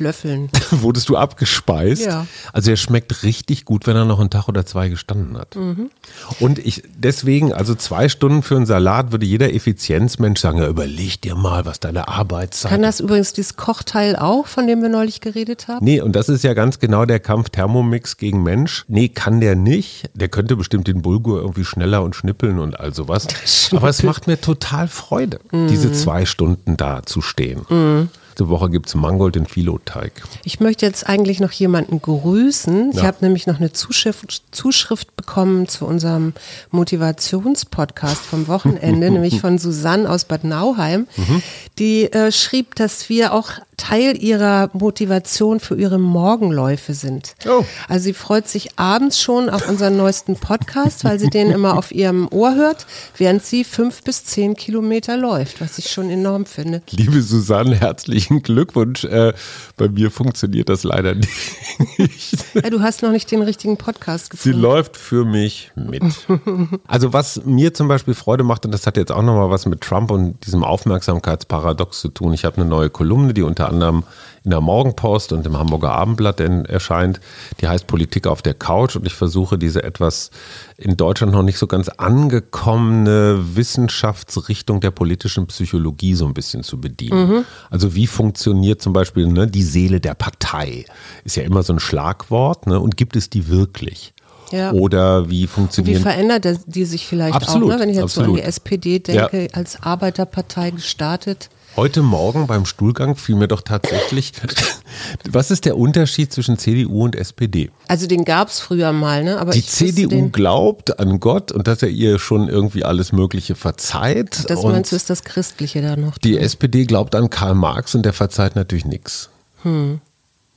Löffeln. 0.00 0.50
wurdest 0.70 1.08
du 1.08 1.16
abgespeist. 1.16 2.04
Ja. 2.06 2.26
Also 2.52 2.70
er 2.70 2.76
schmeckt 2.76 3.22
richtig 3.22 3.64
gut, 3.64 3.86
wenn 3.86 3.96
er 3.96 4.04
noch 4.04 4.20
einen 4.20 4.30
Tag 4.30 4.48
oder 4.48 4.66
zwei 4.66 4.88
gestanden 4.88 5.36
hat. 5.38 5.56
Mhm. 5.56 5.90
Und 6.38 6.58
ich 6.58 6.82
deswegen, 6.96 7.52
also 7.52 7.74
zwei 7.74 8.08
Stunden 8.08 8.42
für 8.42 8.56
einen 8.56 8.66
Salat 8.66 9.12
würde 9.12 9.26
jeder 9.26 9.52
Effizienzmensch 9.54 10.40
sagen, 10.40 10.58
ja, 10.58 10.68
überleg 10.68 11.20
dir 11.20 11.34
mal, 11.34 11.64
was 11.64 11.80
deine 11.80 12.08
Arbeitszeit 12.08 12.70
Kann 12.70 12.82
das 12.82 13.00
übrigens 13.00 13.32
dieses 13.32 13.56
Kochteil 13.56 14.16
auch, 14.16 14.46
von 14.46 14.66
dem 14.66 14.82
wir 14.82 14.88
neulich 14.88 15.20
geredet 15.20 15.68
haben? 15.68 15.84
Nee, 15.84 16.00
und 16.00 16.16
das 16.16 16.28
ist 16.28 16.44
ja 16.44 16.54
ganz 16.54 16.78
genau 16.78 17.04
der 17.04 17.20
Kampf 17.20 17.50
Thermomix 17.50 18.16
gegen 18.16 18.42
Mensch. 18.42 18.84
Nee, 18.88 19.08
kann 19.08 19.40
der 19.40 19.56
nicht. 19.56 20.10
Der 20.14 20.28
könnte 20.28 20.56
bestimmt 20.56 20.86
den 20.86 21.02
Bulgur 21.02 21.40
irgendwie 21.40 21.64
schneller 21.64 22.02
und 22.02 22.16
schnippeln 22.16 22.58
und 22.58 22.78
all 22.78 22.94
sowas. 22.94 23.26
Aber 23.72 23.88
es 23.88 24.02
macht 24.02 24.26
mir 24.26 24.40
total 24.40 24.88
Freude, 24.88 25.40
diese 25.52 25.92
zwei 25.92 26.26
Stunden 26.26 26.76
da 26.76 27.02
zu 27.04 27.20
stehen. 27.20 28.08
Diese 28.40 28.48
Woche 28.48 28.70
gibt 28.70 28.86
es 28.88 28.94
Mangold 28.94 29.36
in 29.36 29.44
Filoteig. 29.44 30.12
Ich 30.44 30.60
möchte 30.60 30.86
jetzt 30.86 31.06
eigentlich 31.06 31.40
noch 31.40 31.52
jemanden 31.52 32.00
grüßen. 32.00 32.92
Ich 32.92 32.96
Ja. 32.96 33.02
habe 33.02 33.18
nämlich 33.20 33.46
noch 33.46 33.58
eine 33.58 33.70
Zuschrift, 33.74 34.44
Zuschrift 34.50 35.14
bekommen 35.14 35.68
zu 35.68 35.84
unserem 35.84 36.32
Motivationspodcast 36.70 38.22
vom 38.24 38.48
Wochenende, 38.48 39.10
nämlich 39.10 39.42
von 39.42 39.58
Susanne 39.58 40.08
aus 40.08 40.24
Bad 40.24 40.44
Nauheim, 40.44 41.06
Mhm. 41.18 41.42
die 41.78 42.10
äh, 42.12 42.32
schrieb, 42.32 42.76
dass 42.76 43.10
wir 43.10 43.34
auch 43.34 43.50
Teil 43.76 44.22
ihrer 44.22 44.68
Motivation 44.74 45.58
für 45.58 45.74
ihre 45.74 45.98
Morgenläufe 45.98 46.92
sind. 46.92 47.34
Oh. 47.48 47.64
Also 47.88 48.04
sie 48.04 48.12
freut 48.12 48.46
sich 48.46 48.78
abends 48.78 49.18
schon 49.18 49.48
auf 49.48 49.66
unseren 49.70 49.96
neuesten 49.96 50.36
Podcast, 50.36 51.02
weil 51.04 51.18
sie 51.18 51.30
den 51.30 51.50
immer 51.50 51.78
auf 51.78 51.90
ihrem 51.90 52.28
Ohr 52.30 52.54
hört, 52.56 52.86
während 53.16 53.42
sie 53.42 53.64
fünf 53.64 54.02
bis 54.02 54.26
zehn 54.26 54.54
Kilometer 54.54 55.16
läuft, 55.16 55.62
was 55.62 55.78
ich 55.78 55.90
schon 55.90 56.10
enorm 56.10 56.44
finde. 56.44 56.82
Liebe 56.90 57.22
Susanne, 57.22 57.74
herzlichen 57.80 58.29
Glückwunsch. 58.42 59.04
Äh, 59.04 59.32
bei 59.76 59.88
mir 59.88 60.10
funktioniert 60.10 60.68
das 60.68 60.84
leider 60.84 61.14
nicht. 61.98 62.36
Ja, 62.54 62.70
du 62.70 62.80
hast 62.80 63.02
noch 63.02 63.10
nicht 63.10 63.30
den 63.30 63.42
richtigen 63.42 63.76
Podcast 63.76 64.32
Sie 64.32 64.36
gefunden. 64.50 64.60
läuft 64.60 64.96
für 64.96 65.24
mich 65.24 65.72
mit. 65.74 66.02
Also 66.86 67.12
was 67.12 67.44
mir 67.44 67.74
zum 67.74 67.88
Beispiel 67.88 68.14
Freude 68.14 68.44
macht, 68.44 68.64
und 68.64 68.72
das 68.72 68.86
hat 68.86 68.96
jetzt 68.96 69.10
auch 69.12 69.22
nochmal 69.22 69.50
was 69.50 69.66
mit 69.66 69.80
Trump 69.80 70.10
und 70.10 70.44
diesem 70.46 70.62
Aufmerksamkeitsparadox 70.64 72.00
zu 72.00 72.08
tun. 72.08 72.32
Ich 72.32 72.44
habe 72.44 72.56
eine 72.56 72.66
neue 72.66 72.90
Kolumne, 72.90 73.34
die 73.34 73.42
unter 73.42 73.68
anderem 73.68 74.04
in 74.44 74.50
der 74.50 74.60
Morgenpost 74.60 75.32
und 75.32 75.44
im 75.46 75.58
Hamburger 75.58 75.92
Abendblatt 75.92 76.40
en- 76.40 76.64
erscheint. 76.64 77.20
Die 77.60 77.68
heißt 77.68 77.86
Politik 77.86 78.26
auf 78.26 78.40
der 78.42 78.54
Couch 78.54 78.96
und 78.96 79.06
ich 79.06 79.14
versuche 79.14 79.58
diese 79.58 79.82
etwas 79.82 80.30
in 80.78 80.96
Deutschland 80.96 81.32
noch 81.32 81.42
nicht 81.42 81.58
so 81.58 81.66
ganz 81.66 81.88
angekommene 81.90 83.38
Wissenschaftsrichtung 83.54 84.80
der 84.80 84.90
politischen 84.90 85.46
Psychologie 85.46 86.14
so 86.14 86.26
ein 86.26 86.34
bisschen 86.34 86.62
zu 86.62 86.80
bedienen. 86.80 87.44
Also 87.70 87.94
wie 87.94 88.06
funktioniert 88.06 88.80
zum 88.82 88.92
Beispiel 88.92 89.26
ne, 89.26 89.46
die 89.46 89.62
Seele 89.62 90.00
der 90.00 90.14
Partei? 90.14 90.84
Ist 91.24 91.36
ja 91.36 91.42
immer 91.42 91.62
so 91.62 91.72
ein 91.72 91.80
Schlagwort 91.80 92.66
ne? 92.66 92.80
und 92.80 92.96
gibt 92.96 93.16
es 93.16 93.30
die 93.30 93.48
wirklich? 93.48 94.12
Ja. 94.52 94.72
Oder 94.72 95.28
wie 95.30 95.42
Wie 95.42 95.46
funktionieren 95.46 96.02
verändert 96.02 96.44
die 96.66 96.84
sich 96.84 97.06
vielleicht 97.06 97.36
Absolut, 97.36 97.70
auch, 97.70 97.74
ne? 97.76 97.82
wenn 97.82 97.88
ich 97.90 97.96
jetzt 97.96 98.14
so 98.14 98.20
an 98.22 98.26
absolut. 98.26 98.38
die 98.38 98.42
SPD 98.48 98.98
denke, 98.98 99.48
als 99.52 99.80
Arbeiterpartei 99.82 100.70
gestartet. 100.70 101.50
Heute 101.76 102.02
Morgen 102.02 102.46
beim 102.46 102.66
Stuhlgang 102.66 103.16
fiel 103.16 103.36
mir 103.36 103.48
doch 103.48 103.62
tatsächlich, 103.62 104.32
was 105.30 105.50
ist 105.50 105.64
der 105.64 105.78
Unterschied 105.78 106.32
zwischen 106.32 106.58
CDU 106.58 107.04
und 107.04 107.14
SPD? 107.16 107.70
Also 107.88 108.06
den 108.06 108.24
gab 108.24 108.48
es 108.48 108.58
früher 108.60 108.92
mal, 108.92 109.22
ne? 109.24 109.38
aber 109.38 109.52
Die 109.52 109.64
CDU 109.64 110.28
glaubt 110.30 110.98
an 110.98 111.20
Gott 111.20 111.52
und 111.52 111.68
dass 111.68 111.82
er 111.82 111.88
ihr 111.88 112.18
schon 112.18 112.48
irgendwie 112.48 112.84
alles 112.84 113.12
Mögliche 113.12 113.54
verzeiht. 113.54 114.50
das 114.50 114.62
meinst 114.62 114.92
du, 114.92 114.96
ist 114.96 115.08
das 115.10 115.22
Christliche 115.24 115.80
da 115.80 115.96
noch. 115.96 116.18
die 116.18 116.36
SPD 116.38 116.84
glaubt 116.84 117.14
an 117.14 117.30
Karl 117.30 117.54
Marx 117.54 117.94
und 117.94 118.02
der 118.04 118.12
verzeiht 118.12 118.56
natürlich 118.56 118.84
nichts. 118.84 119.30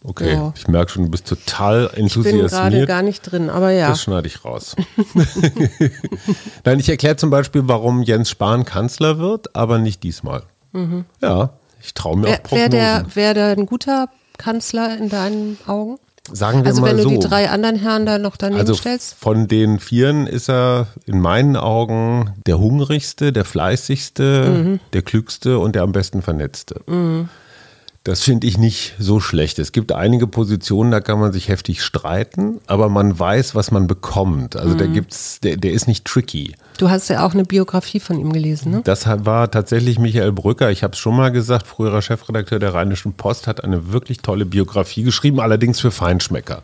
Okay, 0.03 0.31
Hm. 0.31 0.37
Ja. 0.37 0.53
ich 0.55 0.67
merke 0.67 0.91
schon, 0.91 1.03
du 1.05 1.11
bist 1.11 1.27
total 1.27 1.89
ich 1.95 2.13
bin 2.15 2.39
gerade 2.39 2.85
gar 2.85 3.01
nicht 3.03 3.21
drin, 3.21 3.49
aber 3.49 3.71
ja. 3.71 3.89
Das 3.89 4.01
schneide 4.01 4.27
ich 4.27 4.43
raus. 4.43 4.75
Nein, 6.65 6.79
ich 6.79 6.89
erkläre 6.89 7.15
zum 7.15 7.29
Beispiel, 7.29 7.61
warum 7.65 8.01
Jens 8.01 8.29
Spahn 8.29 8.65
Kanzler 8.65 9.19
wird, 9.19 9.55
aber 9.55 9.77
nicht 9.77 10.03
diesmal. 10.03 10.43
Ja, 11.21 11.49
ich 11.81 11.93
traue 11.93 12.17
mir 12.17 12.23
Wäre 12.27 12.33
auch 12.35 12.39
Mhm. 12.39 12.43
Prognosen. 12.43 12.71
der, 12.71 13.05
wär 13.15 13.33
der 13.33 13.47
ein 13.57 13.65
guter 13.65 14.07
Kanzler 14.37 14.97
in 14.97 15.09
deinen 15.09 15.57
Augen? 15.67 15.97
Sagen 16.31 16.61
wir 16.61 16.67
Also 16.67 16.81
mal 16.81 16.91
wenn 16.91 16.97
du 16.97 17.03
so. 17.03 17.09
die 17.09 17.19
drei 17.19 17.49
anderen 17.49 17.75
Herren 17.75 18.05
da 18.05 18.17
noch 18.17 18.37
daneben 18.37 18.61
also 18.61 18.73
stellst? 18.75 19.15
von 19.15 19.49
den 19.49 19.79
Vieren 19.79 20.25
ist 20.25 20.49
er 20.49 20.87
in 21.05 21.19
meinen 21.19 21.57
Augen 21.57 22.31
der 22.45 22.59
hungrigste, 22.59 23.33
der 23.33 23.43
fleißigste, 23.43 24.49
Mhm. 24.49 24.79
der 24.93 25.01
klügste 25.01 25.59
und 25.59 25.75
der 25.75 25.83
am 25.83 25.91
besten 25.91 26.21
vernetzte. 26.21 26.79
Das 28.05 28.21
finde 28.21 28.47
ich 28.47 28.57
nicht 28.57 28.95
so 28.99 29.19
schlecht. 29.19 29.59
Es 29.59 29.71
gibt 29.73 29.91
einige 29.91 30.27
Positionen, 30.27 30.91
da 30.91 30.99
kann 31.01 31.19
man 31.19 31.31
sich 31.33 31.47
heftig 31.49 31.81
streiten, 31.83 32.59
aber 32.67 32.87
man 32.89 33.17
weiß, 33.17 33.53
was 33.55 33.71
man 33.71 33.87
bekommt. 33.87 34.55
Also 34.55 34.75
Mhm. 34.75 34.77
da 34.77 34.85
gibt's, 34.87 35.39
der, 35.41 35.57
der 35.57 35.71
ist 35.73 35.87
nicht 35.87 36.05
tricky. 36.05 36.55
Du 36.77 36.89
hast 36.89 37.07
ja 37.09 37.25
auch 37.25 37.33
eine 37.33 37.43
Biografie 37.43 37.99
von 37.99 38.19
ihm 38.19 38.33
gelesen, 38.33 38.71
ne? 38.71 38.81
Das 38.83 39.07
war 39.07 39.51
tatsächlich 39.51 39.99
Michael 39.99 40.31
Brücker. 40.31 40.71
Ich 40.71 40.83
habe 40.83 40.93
es 40.93 40.99
schon 40.99 41.15
mal 41.15 41.31
gesagt, 41.31 41.67
früherer 41.67 42.01
Chefredakteur 42.01 42.59
der 42.59 42.73
Rheinischen 42.73 43.13
Post 43.13 43.47
hat 43.47 43.63
eine 43.63 43.91
wirklich 43.91 44.19
tolle 44.19 44.45
Biografie 44.45 45.03
geschrieben, 45.03 45.39
allerdings 45.39 45.79
für 45.79 45.91
Feinschmecker. 45.91 46.63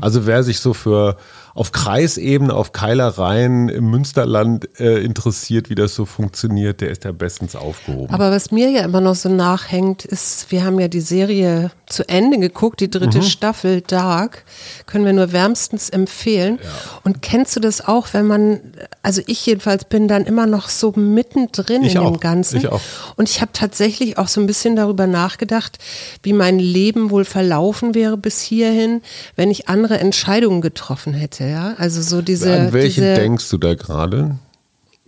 Also 0.00 0.26
wer 0.26 0.42
sich 0.42 0.60
so 0.60 0.74
für 0.74 1.16
auf 1.54 1.72
Kreisebene, 1.72 2.54
auf 2.54 2.72
Keilereien 2.72 3.68
im 3.68 3.90
Münsterland 3.90 4.68
äh, 4.80 5.02
interessiert, 5.04 5.68
wie 5.68 5.74
das 5.74 5.94
so 5.94 6.06
funktioniert, 6.06 6.80
der 6.80 6.90
ist 6.90 7.04
ja 7.04 7.12
bestens 7.12 7.54
aufgehoben. 7.56 8.12
Aber 8.14 8.30
was 8.30 8.50
mir 8.50 8.70
ja 8.70 8.82
immer 8.84 9.00
noch 9.02 9.14
so 9.14 9.28
nachhängt, 9.28 10.04
ist, 10.04 10.50
wir 10.50 10.64
haben 10.64 10.80
ja 10.80 10.88
die 10.88 11.00
Serie 11.02 11.70
zu 11.86 12.08
Ende 12.08 12.38
geguckt, 12.38 12.80
die 12.80 12.90
dritte 12.90 13.18
Mhm. 13.18 13.22
Staffel 13.22 13.82
Dark, 13.82 14.44
können 14.86 15.04
wir 15.04 15.12
nur 15.12 15.32
wärmstens 15.32 15.90
empfehlen. 15.90 16.58
Und 17.04 17.20
kennst 17.20 17.54
du 17.54 17.60
das 17.60 17.86
auch, 17.86 18.08
wenn 18.12 18.26
man, 18.26 18.60
also 19.02 19.20
ich 19.26 19.44
jedenfalls 19.44 19.84
bin 19.84 20.08
dann 20.08 20.24
immer 20.24 20.46
noch 20.46 20.70
so 20.70 20.92
mittendrin 20.96 21.82
Ich 21.82 21.96
in 21.96 22.00
auch, 22.00 22.12
dem 22.12 22.20
Ganzen. 22.20 22.56
ich 22.56 22.68
auch. 22.68 22.80
Und 23.16 23.28
ich 23.28 23.42
habe 23.42 23.50
tatsächlich 23.52 24.16
auch 24.16 24.28
so 24.28 24.40
ein 24.40 24.46
bisschen 24.46 24.74
darüber 24.74 25.06
nachgedacht, 25.06 25.78
wie 26.22 26.32
mein 26.32 26.58
Leben 26.58 27.10
wohl 27.10 27.26
verlaufen 27.26 27.94
wäre 27.94 28.16
bis 28.16 28.40
hierhin, 28.40 29.02
wenn 29.36 29.50
ich 29.50 29.68
andere 29.68 29.98
Entscheidungen 29.98 30.62
getroffen 30.62 31.12
hätte. 31.12 31.41
Ja, 31.50 31.74
also 31.78 32.02
so 32.02 32.22
diese. 32.22 32.52
An 32.52 32.72
welche 32.72 33.00
diese, 33.00 33.14
denkst 33.14 33.48
du 33.50 33.58
da 33.58 33.74
gerade? 33.74 34.36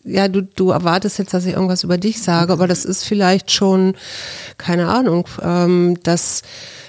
ja, 0.04 0.28
du, 0.28 0.42
du 0.42 0.70
erwartest 0.70 1.18
jetzt, 1.18 1.32
dass 1.32 1.46
ich 1.46 1.54
irgendwas 1.54 1.82
über 1.82 1.96
dich 1.98 2.22
sage, 2.22 2.52
aber 2.52 2.68
das 2.68 2.84
ist 2.84 3.04
vielleicht 3.04 3.50
schon, 3.50 3.94
keine 4.58 4.88
Ahnung, 4.88 5.26
ähm, 5.42 5.96
dass 6.02 6.42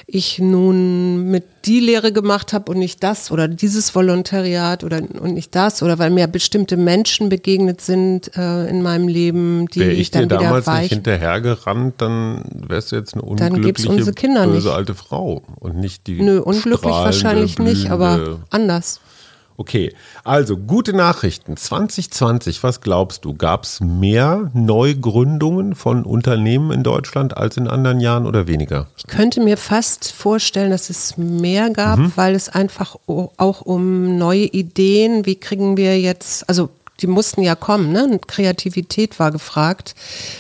ich 0.08 0.38
nun 0.38 1.32
mit 1.32 1.46
die 1.66 1.80
Lehre 1.80 2.12
gemacht 2.12 2.54
habe 2.54 2.72
und 2.72 2.78
nicht 2.78 3.02
das 3.02 3.32
oder 3.32 3.48
dieses 3.48 3.96
Volontariat 3.96 4.84
oder 4.84 4.98
und 4.98 5.34
nicht 5.34 5.56
das 5.56 5.82
oder 5.82 5.98
weil 5.98 6.12
mir 6.12 6.28
bestimmte 6.28 6.78
Menschen 6.78 7.28
begegnet 7.28 7.82
sind 7.82 8.38
äh, 8.38 8.68
in 8.68 8.84
meinem 8.84 9.08
Leben, 9.08 9.66
die 9.74 9.80
Wäre 9.80 9.92
ich 9.92 10.00
ich 10.00 10.12
dir 10.12 10.28
dann 10.28 10.30
wieder 10.30 10.40
damals 10.42 10.68
nicht 10.68 10.76
weich. 10.76 10.90
hinterhergerannt, 10.90 11.96
dann 11.98 12.44
wärst 12.68 12.92
du 12.92 12.98
jetzt 12.98 13.16
eine 13.16 13.24
unglückliche, 13.24 13.90
unsere 13.90 14.14
Kinder 14.14 14.46
böse 14.46 14.68
nicht. 14.68 14.76
alte 14.76 14.94
Frau 14.94 15.42
und 15.60 15.78
nicht 15.78 16.06
die 16.06 16.22
Nö, 16.22 16.40
unglücklich 16.40 16.94
wahrscheinlich 16.94 17.58
nicht, 17.58 17.90
aber 17.90 18.42
anders. 18.52 19.00
Okay, 19.58 19.94
also 20.24 20.58
gute 20.58 20.94
Nachrichten. 20.94 21.56
2020, 21.56 22.62
was 22.64 22.82
glaubst 22.82 23.24
du, 23.24 23.34
gab 23.34 23.64
es 23.64 23.80
mehr 23.80 24.52
Neugründungen 24.54 25.76
von 25.76 26.04
Unternehmen 26.04 26.72
in 26.72 26.84
Deutschland 26.84 27.38
als 27.38 27.58
in 27.58 27.68
anderen 27.68 28.00
Jahren 28.00 28.26
oder 28.26 28.48
weniger? 28.48 28.88
Ich 28.98 29.08
könnte 29.08 29.42
mir 29.42 29.58
fast 29.58 30.12
vorstellen, 30.12 30.72
dass 30.72 30.90
es 30.90 31.18
mehr 31.18 31.70
gab, 31.70 32.00
Mhm. 32.00 32.12
weil 32.16 32.36
es 32.36 32.50
einfach 32.50 32.96
auch 33.08 33.62
um 33.62 34.18
neue 34.18 34.46
Ideen, 34.46 35.26
wie 35.26 35.36
kriegen 35.36 35.78
wir 35.78 36.00
jetzt, 36.00 36.48
also 36.50 36.70
die 37.02 37.08
mussten 37.08 37.42
ja 37.42 37.56
kommen, 37.56 37.92
ne? 37.92 38.06
Und 38.06 38.28
Kreativität 38.28 39.20
war 39.20 39.32
gefragt. 39.32 39.96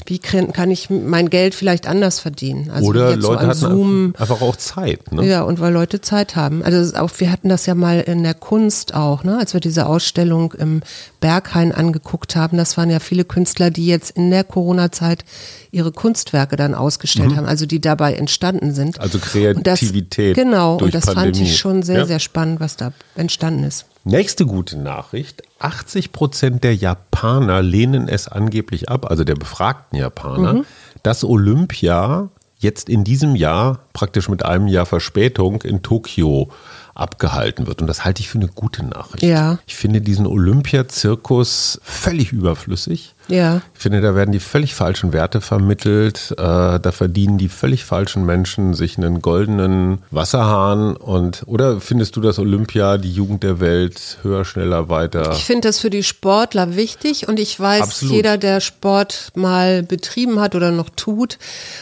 Wie 0.06 0.20
kann 0.20 0.72
ich 0.72 0.90
mein 0.90 1.30
Geld 1.30 1.54
vielleicht 1.54 1.86
anders 1.86 2.20
verdienen? 2.22 2.72
Also 2.72 2.88
oder 2.88 3.12
jetzt 3.12 3.24
so 3.24 3.30
Leute 3.32 3.42
an 3.42 3.48
hatten 3.50 3.60
Zoom. 3.60 4.14
einfach, 4.18 4.42
auch 4.42 4.56
Zeit. 4.56 5.12
Ne? 5.12 5.26
Ja, 5.28 5.42
und 5.44 5.60
weil 5.60 5.74
Leute 5.74 6.00
Zeit 6.00 6.36
haben. 6.38 6.64
Also 6.64 6.96
auch, 6.98 7.10
wir 7.18 7.30
hatten 7.32 7.50
das 7.50 7.66
ja 7.66 7.76
mal 7.76 8.00
in 8.00 8.24
der 8.24 8.36
Kunst 8.36 8.94
auch, 8.94 9.24
ne? 9.26 9.38
als 9.38 9.54
wir 9.54 9.60
diese 9.60 9.86
Ausstellung 9.86 10.54
im 10.54 10.82
Berghain 11.20 11.74
angeguckt 11.74 12.36
haben. 12.38 12.56
Das 12.58 12.78
waren 12.78 12.90
ja 12.90 13.00
viele 13.00 13.26
Künstler, 13.26 13.70
die 13.70 13.88
jetzt 13.88 14.12
in 14.12 14.32
der 14.32 14.46
Corona-Zeit 14.46 15.26
ihre 15.72 15.92
Kunstwerke 15.92 16.56
dann 16.56 16.74
ausgestellt 16.74 17.36
haben, 17.36 17.46
also 17.46 17.66
die 17.66 17.82
dabei 17.82 18.14
entstanden 18.14 18.74
sind. 18.74 18.96
Mhm. 18.98 19.02
Also 19.04 19.18
Und 19.18 19.68
das, 19.68 19.80
Kreativität 19.80 20.36
Genau, 20.36 20.78
und 20.78 20.94
das 20.96 21.04
fand 21.06 21.18
Pandemie. 21.18 21.50
ich 21.50 21.58
schon 21.58 21.84
sehr, 21.84 21.98
Ja. 22.00 22.06
sehr 22.06 22.20
spannend, 22.20 22.62
was 22.62 22.78
da 22.78 22.94
entstanden 23.16 23.64
ist. 23.66 23.86
Nächste 24.08 24.46
gute 24.46 24.78
Nachricht. 24.78 25.42
80 25.60 26.12
Prozent 26.12 26.64
der 26.64 26.76
Japaner 26.76 27.62
lehnen 27.64 28.08
es 28.08 28.28
angeblich 28.28 28.88
ab, 28.88 29.10
also 29.10 29.24
der 29.24 29.34
befragten 29.34 29.98
Japaner, 29.98 30.54
Mhm. 30.54 30.66
dass 31.02 31.24
Olympia 31.24 32.30
jetzt 32.60 32.88
in 32.88 33.04
diesem 33.04 33.36
Jahr, 33.36 33.80
praktisch 33.94 34.30
mit 34.30 34.46
einem 34.46 34.68
Jahr 34.68 34.86
Verspätung, 34.86 35.64
in 35.64 35.82
Tokio 35.82 36.50
abgehalten 36.94 37.66
wird. 37.66 37.82
Und 37.82 37.88
das 37.88 38.06
halte 38.06 38.22
ich 38.22 38.30
für 38.30 38.38
eine 38.38 38.48
gute 38.48 38.86
Nachricht. 38.86 39.24
Ja. 39.24 39.58
Ich 39.66 39.76
finde 39.76 40.02
diesen 40.02 40.28
Olympia-Zirkus 40.28 41.80
völlig 41.84 42.32
überflüssig. 42.32 43.15
Ja. 43.28 43.62
Ich 43.76 43.82
finde, 43.82 44.02
da 44.02 44.14
werden 44.16 44.32
die 44.32 44.40
völlig 44.40 44.76
falschen 44.76 45.12
Werte 45.14 45.42
vermittelt. 45.42 46.32
Äh, 46.38 46.80
da 46.80 46.92
verdienen 46.92 47.38
die 47.38 47.50
völlig 47.50 47.84
falschen 47.84 48.26
Menschen 48.26 48.74
sich 48.74 48.98
einen 48.98 49.22
goldenen 49.22 50.00
Wasserhahn. 50.12 50.96
Und 50.96 51.44
oder 51.48 51.80
findest 51.82 52.16
du, 52.16 52.22
dass 52.22 52.38
Olympia 52.40 52.98
die 52.98 53.12
Jugend 53.12 53.44
der 53.44 53.60
Welt 53.60 54.20
höher, 54.22 54.46
schneller, 54.46 54.90
weiter? 54.90 55.32
Ich 55.34 55.46
finde 55.46 55.68
das 55.68 55.80
für 55.80 55.90
die 55.90 56.04
Sportler 56.04 56.76
wichtig 56.76 57.28
und 57.28 57.40
ich 57.40 57.60
weiß, 57.60 57.82
Absolut. 57.82 58.16
jeder, 58.16 58.38
der 58.38 58.60
Sport 58.62 59.30
mal 59.36 59.82
betrieben 59.84 60.40
hat 60.40 60.54
oder 60.56 60.72
noch 60.72 60.90
tut, 60.96 61.38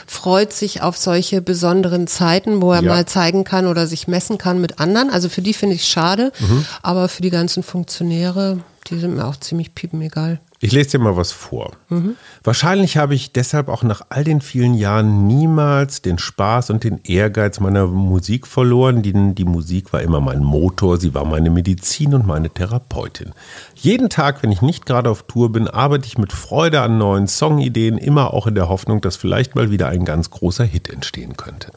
freut 0.08 0.54
sich 0.54 0.82
auf 0.82 0.98
solche 0.98 1.42
besonderen 1.42 2.08
Zeiten, 2.08 2.62
wo 2.62 2.72
er 2.72 2.82
Ja. 2.84 2.90
mal 2.90 3.06
zeigen 3.06 3.44
kann 3.44 3.68
oder 3.68 3.88
sich 3.88 4.08
messen 4.08 4.38
kann 4.38 4.62
mit 4.62 4.80
anderen. 4.80 5.10
Also 5.10 5.30
für 5.30 5.42
die 5.42 5.54
finde 5.54 5.76
ich 5.76 5.82
es 5.82 5.88
schade, 5.88 6.32
Mhm. 6.40 6.66
aber 6.82 7.10
für 7.10 7.22
die 7.22 7.30
ganzen 7.30 7.64
Funktionäre, 7.64 8.60
die 8.90 8.98
sind 9.00 9.16
mir 9.16 9.26
auch 9.26 9.36
ziemlich 9.38 9.76
piepenegal. 9.76 10.40
Ich 10.64 10.72
lese 10.72 10.92
dir 10.92 11.00
mal 11.00 11.18
was 11.18 11.34
vor. 11.34 11.74
Wahrscheinlich 12.42 12.96
habe 12.96 13.16
ich 13.16 13.34
deshalb 13.34 13.68
auch 13.68 13.84
nach 13.84 14.02
all 14.08 14.24
den 14.24 14.40
vielen 14.40 14.76
Jahren 14.76 15.28
niemals 15.28 16.02
den 16.02 16.18
Spaß 16.18 16.70
und 16.70 16.86
den 16.86 17.02
Ehrgeiz 17.04 17.60
meiner 17.60 17.86
Musik 17.88 18.48
verloren, 18.48 19.04
denn 19.04 19.36
die 19.36 19.44
Musik 19.44 19.92
war 19.92 20.02
immer 20.02 20.22
mein 20.22 20.42
Motor, 20.42 21.02
sie 21.02 21.14
war 21.14 21.26
meine 21.26 21.50
Medizin 21.50 22.14
und 22.14 22.26
meine 22.26 22.50
Therapeutin. 22.50 23.34
Jeden 23.76 24.10
Tag, 24.10 24.42
wenn 24.42 24.54
ich 24.54 24.62
nicht 24.62 24.86
gerade 24.86 25.10
auf 25.10 25.24
Tour 25.24 25.52
bin, 25.52 25.68
arbeite 25.68 26.08
ich 26.08 26.18
mit 26.18 26.32
Freude 26.32 26.80
an 26.80 26.98
neuen 26.98 27.28
Songideen, 27.28 27.98
immer 27.98 28.34
auch 28.34 28.48
in 28.48 28.56
der 28.56 28.70
Hoffnung, 28.70 29.02
dass 29.02 29.18
vielleicht 29.18 29.56
mal 29.56 29.70
wieder 29.70 29.90
ein 29.90 30.06
ganz 30.06 30.30
großer 30.30 30.64
Hit 30.64 30.90
entstehen 30.90 31.36
könnte. 31.36 31.74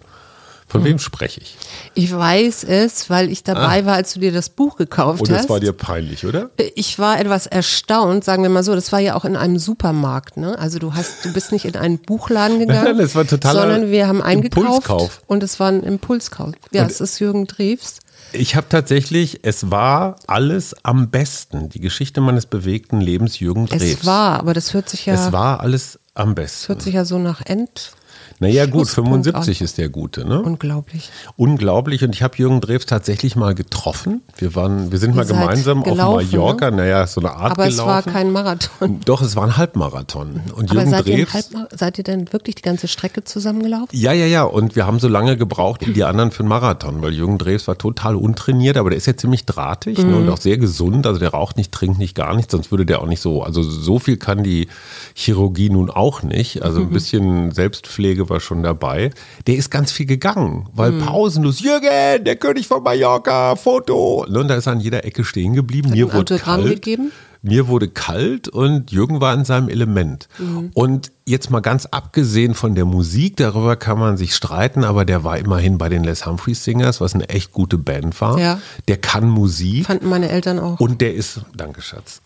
Von 0.69 0.83
wem 0.85 0.99
spreche 0.99 1.41
ich? 1.41 1.57
Ich 1.95 2.13
weiß 2.15 2.65
es, 2.65 3.09
weil 3.09 3.31
ich 3.31 3.45
dabei 3.45 3.87
war, 3.87 3.95
als 3.95 4.13
du 4.15 4.21
dir 4.21 4.33
das 4.33 4.49
Buch 4.51 4.77
gekauft 4.77 5.21
Und 5.23 5.29
hast. 5.31 5.37
Ah. 5.37 5.41
das 5.43 5.49
war 5.49 5.61
dir 5.61 5.73
peinlich, 5.73 6.27
oder? 6.27 6.51
Ich 6.75 6.99
war 6.99 7.21
etwas 7.21 7.47
erstaunt, 7.47 8.25
sagen 8.25 8.43
wir 8.43 8.51
mal 8.51 8.65
so. 8.65 8.75
Das 8.75 8.91
war 8.91 8.99
ja 8.99 9.15
auch 9.15 9.25
in 9.25 9.37
einem 9.37 9.59
Supermarkt, 9.59 10.37
ne? 10.37 10.59
Also 10.59 10.79
du 10.81 10.95
hast, 10.95 11.25
du 11.25 11.33
bist 11.33 11.53
nicht 11.53 11.65
in 11.67 11.77
einen 11.77 11.99
Buchladen 11.99 12.59
gegangen, 12.61 12.85
Nein, 12.85 12.99
das 12.99 13.15
war 13.15 13.27
totaler 13.27 13.61
sondern 13.63 13.91
wir 13.93 14.09
haben 14.09 14.21
eingekauft 14.23 14.67
Impulskauf. 14.67 15.23
und 15.29 15.43
es 15.45 15.61
war 15.61 15.69
ein 15.69 15.83
Impulskauf. 15.85 16.53
Ja, 16.73 16.83
Und- 16.83 16.91
es 16.91 17.01
ist 17.01 17.21
Jürgen 17.21 17.47
Drews. 17.47 17.99
Ich 18.33 18.57
habe 18.57 18.67
tatsächlich, 18.69 19.41
es 19.45 19.71
war 19.71 20.17
alles 20.27 20.75
am 20.83 21.11
besten. 21.11 21.69
Die 21.69 21.81
Geschichte 21.81 22.21
meines 22.21 22.45
bewegten 22.47 23.01
Lebens 23.01 23.39
Jürgen 23.39 23.67
Drews. 23.67 23.81
Es 23.83 24.05
war, 24.05 24.41
aber 24.41 24.53
das 24.53 24.75
hört 24.75 24.89
sich 24.89 25.07
ja, 25.07 25.15
Es 25.15 25.31
war 25.33 25.61
alles 25.61 26.01
am 26.15 26.35
das 26.35 26.43
besten. 26.45 26.69
hört 26.69 26.83
sich 26.83 26.95
ja 26.95 27.05
so 27.05 27.19
nach 27.19 27.41
End. 27.47 27.93
Naja, 28.38 28.66
gut, 28.66 28.88
Schlusspunkt 28.88 29.25
75 29.25 29.61
an. 29.61 29.64
ist 29.64 29.78
der 29.78 29.88
gute, 29.88 30.26
ne? 30.26 30.43
Unglaublich. 30.43 31.11
Unglaublich. 31.37 32.05
Und 32.05 32.14
ich 32.14 32.23
habe 32.23 32.37
Jürgen 32.37 32.61
Drews 32.61 32.85
tatsächlich 32.87 33.35
mal 33.37 33.55
getroffen. 33.55 34.23
Wir 34.37 34.55
waren, 34.55 34.93
wir 34.93 34.99
sind 34.99 35.14
mal 35.14 35.25
seid 35.26 35.38
gemeinsam 35.40 35.78
auf 35.78 35.85
gelaufen, 35.85 36.26
ne? 36.31 36.37
Mallorca. 36.38 36.71
Naja, 36.71 37.07
so 37.07 37.21
eine 37.21 37.33
Art 37.33 37.52
Aber 37.52 37.66
es 37.66 37.78
war 37.78 38.02
gelaufen. 38.02 38.12
kein 38.12 38.33
Marathon. 38.33 39.00
Doch, 39.05 39.23
es 39.23 39.37
war 39.37 39.45
ein 39.45 39.57
Halbmarathon. 39.57 40.43
Und 40.55 40.71
Aber 40.71 40.81
Jürgen 40.81 40.90
seid 40.90 41.07
ihr, 41.07 41.16
Drews. 41.25 41.28
in 41.28 41.33
Halbma- 41.61 41.69
seid 41.76 41.99
ihr 41.99 42.05
denn 42.05 42.33
wirklich 42.33 42.57
die 42.57 42.62
ganze 42.62 42.88
Strecke 42.88 43.25
zusammengelaufen? 43.25 43.88
Ja, 43.93 44.12
ja, 44.12 44.26
ja. 44.26 44.45
Und 44.45 44.76
wir 44.76 44.87
haben 44.87 44.99
so 44.99 45.09
lange 45.09 45.37
gebraucht 45.37 45.87
wie 45.87 45.93
die 45.93 46.05
anderen 46.05 46.31
für 46.31 46.40
einen 46.40 46.49
Marathon, 46.50 47.00
weil 47.02 47.12
Jürgen 47.14 47.38
Drews 47.38 47.66
war 47.69 47.78
total 47.78 48.16
untrainiert, 48.16 48.76
aber 48.76 48.90
der 48.90 48.97
ist 48.99 49.07
ja 49.07 49.16
ziemlich 49.16 49.47
drahtig 49.47 49.99
ne, 49.99 50.14
und 50.14 50.28
auch 50.28 50.38
sehr 50.38 50.59
gesund. 50.59 51.07
Also 51.07 51.19
der 51.21 51.31
raucht 51.31 51.57
nicht, 51.57 51.73
trinkt 51.73 51.99
nicht, 51.99 52.14
gar 52.14 52.35
nichts, 52.37 52.52
sonst 52.52 52.71
würde 52.71 52.85
der 52.85 53.00
auch 53.00 53.07
nicht 53.07 53.21
so. 53.23 53.43
Also 53.43 53.62
so 53.62 53.99
viel 53.99 54.19
kann 54.19 54.43
die 54.43 54.69
Chirurgie 55.14 55.71
nun 55.71 55.90
auch 55.90 56.23
nicht. 56.23 56.62
Also 56.62 56.81
ein 56.83 56.90
bisschen 56.97 57.50
Selbstpflege 57.52 58.25
war 58.28 58.40
schon 58.40 58.62
dabei. 58.62 59.11
Der 59.47 59.56
ist 59.56 59.71
ganz 59.71 59.92
viel 59.92 60.06
gegangen, 60.06 60.68
weil 60.73 60.92
pausenlos, 60.92 61.61
Jürgen, 61.61 62.25
der 62.25 62.37
König 62.37 62.66
von 62.66 62.83
Mallorca, 62.83 63.56
Foto. 63.56 64.26
Ne, 64.28 64.40
Und 64.40 64.49
da 64.49 64.54
ist 64.56 64.66
er 64.66 64.73
an 64.73 64.80
jeder 64.80 65.04
Ecke 65.04 65.25
stehen 65.25 65.54
geblieben. 65.54 65.90
Mir 65.90 66.06
wurde 66.06 66.35
Autogramm 66.35 66.61
kalt. 66.62 66.75
gegeben? 66.75 67.12
Mir 67.42 67.68
wurde 67.68 67.88
kalt 67.88 68.49
und 68.49 68.90
Jürgen 68.90 69.21
war 69.21 69.33
in 69.35 69.45
seinem 69.45 69.68
Element. 69.68 70.28
Mhm. 70.38 70.71
Und 70.75 71.12
jetzt 71.28 71.50
mal 71.50 71.61
ganz 71.61 71.87
abgesehen 71.87 72.54
von 72.54 72.76
der 72.76 72.85
Musik, 72.85 73.37
darüber 73.37 73.75
kann 73.75 73.99
man 73.99 74.16
sich 74.16 74.35
streiten, 74.35 74.85
aber 74.85 75.04
der 75.04 75.25
war 75.25 75.37
immerhin 75.37 75.76
bei 75.76 75.88
den 75.88 76.04
Les 76.04 76.25
Humphreys 76.25 76.62
Singers, 76.62 77.00
was 77.00 77.14
eine 77.14 77.28
echt 77.28 77.52
gute 77.52 77.78
Band 77.78 78.21
war. 78.21 78.38
Ja. 78.38 78.61
Der 78.87 78.97
kann 78.97 79.28
Musik. 79.28 79.87
Fanden 79.87 80.09
meine 80.09 80.28
Eltern 80.28 80.61
auch. 80.61 80.78
Und 80.78 81.00
der 81.00 81.14
ist, 81.14 81.40
danke 81.54 81.83
Schatz. 81.83 82.23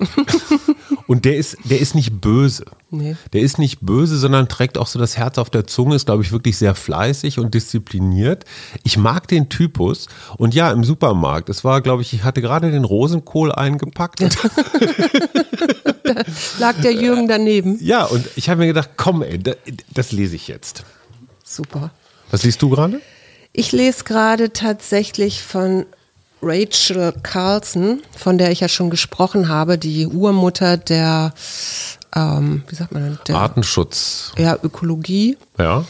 und 1.06 1.24
der 1.24 1.36
ist, 1.36 1.56
der 1.64 1.80
ist 1.80 1.94
nicht 1.94 2.20
böse. 2.20 2.66
Nee. 2.90 3.16
Der 3.32 3.40
ist 3.40 3.58
nicht 3.58 3.80
böse, 3.80 4.18
sondern 4.18 4.48
trägt 4.48 4.76
auch 4.76 4.86
so 4.86 4.98
das 4.98 5.16
Herz 5.16 5.38
auf 5.38 5.48
der 5.48 5.66
Zunge, 5.66 5.94
ist, 5.94 6.04
glaube 6.04 6.22
ich, 6.22 6.30
wirklich 6.30 6.58
sehr 6.58 6.74
fleißig 6.74 7.38
und 7.38 7.54
diszipliniert. 7.54 8.44
Ich 8.82 8.98
mag 8.98 9.28
den 9.28 9.48
Typus. 9.48 10.08
Und 10.36 10.54
ja, 10.54 10.70
im 10.70 10.84
Supermarkt, 10.84 11.48
es 11.48 11.64
war, 11.64 11.80
glaube 11.80 12.02
ich, 12.02 12.12
ich 12.12 12.24
hatte 12.24 12.42
gerade 12.42 12.70
den 12.70 12.84
Rosenkohl 12.84 13.50
eingepackt. 13.50 14.20
Lag 16.58 16.80
der 16.82 16.92
Jürgen 16.92 17.28
daneben? 17.28 17.78
ja, 17.82 18.04
und 18.04 18.26
ich 18.36 18.48
habe 18.48 18.60
mir 18.60 18.66
gedacht, 18.66 18.90
komm, 18.96 19.22
ey, 19.22 19.38
da- 19.38 19.54
das 19.94 20.12
lese 20.12 20.36
ich 20.36 20.48
jetzt. 20.48 20.84
Super. 21.44 21.90
Was 22.30 22.42
liest 22.44 22.62
du 22.62 22.68
gerade? 22.70 23.00
Ich 23.52 23.72
lese 23.72 24.04
gerade 24.04 24.52
tatsächlich 24.52 25.42
von 25.42 25.86
Rachel 26.42 27.12
Carlson, 27.22 28.02
von 28.16 28.38
der 28.38 28.50
ich 28.50 28.60
ja 28.60 28.68
schon 28.68 28.88
gesprochen 28.90 29.48
habe, 29.48 29.76
die 29.76 30.06
Urmutter 30.06 30.76
der, 30.76 31.34
ähm, 32.14 32.62
wie 32.68 32.74
sagt 32.76 32.92
man 32.92 33.02
denn, 33.04 33.18
der 33.26 33.36
Artenschutz. 33.36 34.32
ja, 34.38 34.56
Ökologie. 34.62 35.36
Ja. 35.58 35.84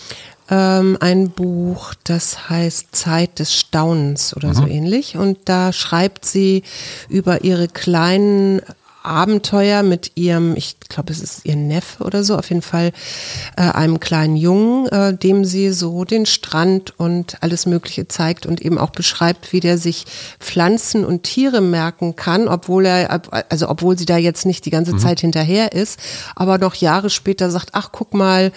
Ähm, 0.53 0.97
ein 0.99 1.31
Buch, 1.31 1.95
das 2.03 2.49
heißt 2.51 2.89
Zeit 2.91 3.39
des 3.39 3.55
Staunens 3.55 4.35
oder 4.35 4.49
Mhm. 4.49 4.55
so 4.55 4.67
ähnlich. 4.67 5.17
Und 5.17 5.39
da 5.45 5.73
schreibt 5.73 6.25
sie 6.25 6.65
über 7.09 7.45
ihre 7.45 7.69
kleinen 7.69 8.61
Abenteuer 9.03 9.83
mit 9.83 10.13
ihrem, 10.17 10.55
ich 10.57 10.79
glaube, 10.89 11.13
es 11.13 11.21
ist 11.21 11.45
ihr 11.45 11.57
Neffe 11.57 12.05
oder 12.05 12.23
so, 12.23 12.37
auf 12.37 12.49
jeden 12.51 12.63
Fall 12.63 12.93
äh, 13.57 13.63
einem 13.63 13.99
kleinen 13.99 14.37
Jungen, 14.37 14.89
äh, 14.89 15.17
dem 15.17 15.45
sie 15.45 15.71
so 15.71 16.05
den 16.05 16.27
Strand 16.27 16.99
und 16.99 17.39
alles 17.43 17.67
Mögliche 17.67 18.09
zeigt 18.09 18.45
und 18.45 18.61
eben 18.61 18.79
auch 18.79 18.91
beschreibt, 18.91 19.53
wie 19.53 19.61
der 19.61 19.79
sich 19.79 20.05
Pflanzen 20.39 21.05
und 21.05 21.23
Tiere 21.23 21.61
merken 21.61 22.17
kann, 22.17 22.49
obwohl 22.49 22.87
er, 22.87 23.23
also 23.49 23.69
obwohl 23.69 23.97
sie 23.97 24.07
da 24.07 24.17
jetzt 24.17 24.45
nicht 24.45 24.67
die 24.67 24.71
ganze 24.71 24.97
Zeit 24.97 25.21
hinterher 25.21 25.73
ist, 25.73 25.99
aber 26.37 26.59
noch 26.59 26.75
Jahre 26.75 27.11
später 27.11 27.51
sagt, 27.51 27.71
ach 27.73 27.91
guck 27.93 28.13
mal, 28.13 28.53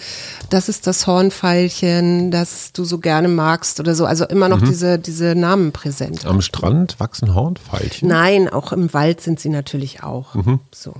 das 0.50 0.68
ist 0.68 0.86
das 0.86 1.06
Hornfeilchen, 1.06 2.30
das 2.30 2.72
du 2.72 2.84
so 2.84 2.98
gerne 2.98 3.28
magst 3.28 3.80
oder 3.80 3.94
so. 3.94 4.04
Also 4.04 4.24
immer 4.26 4.48
noch 4.48 4.60
diese, 4.60 4.98
diese 4.98 5.34
Namen 5.34 5.72
präsent. 5.72 6.26
Am 6.26 6.40
Strand 6.40 7.00
wachsen 7.00 7.34
Hornfeilchen. 7.34 8.08
Nein, 8.08 8.48
auch 8.48 8.72
im 8.72 8.92
Wald 8.92 9.20
sind 9.20 9.40
sie 9.40 9.48
natürlich 9.48 10.02
auch. 10.02 10.33
Mhm. 10.34 10.60
So. 10.74 10.94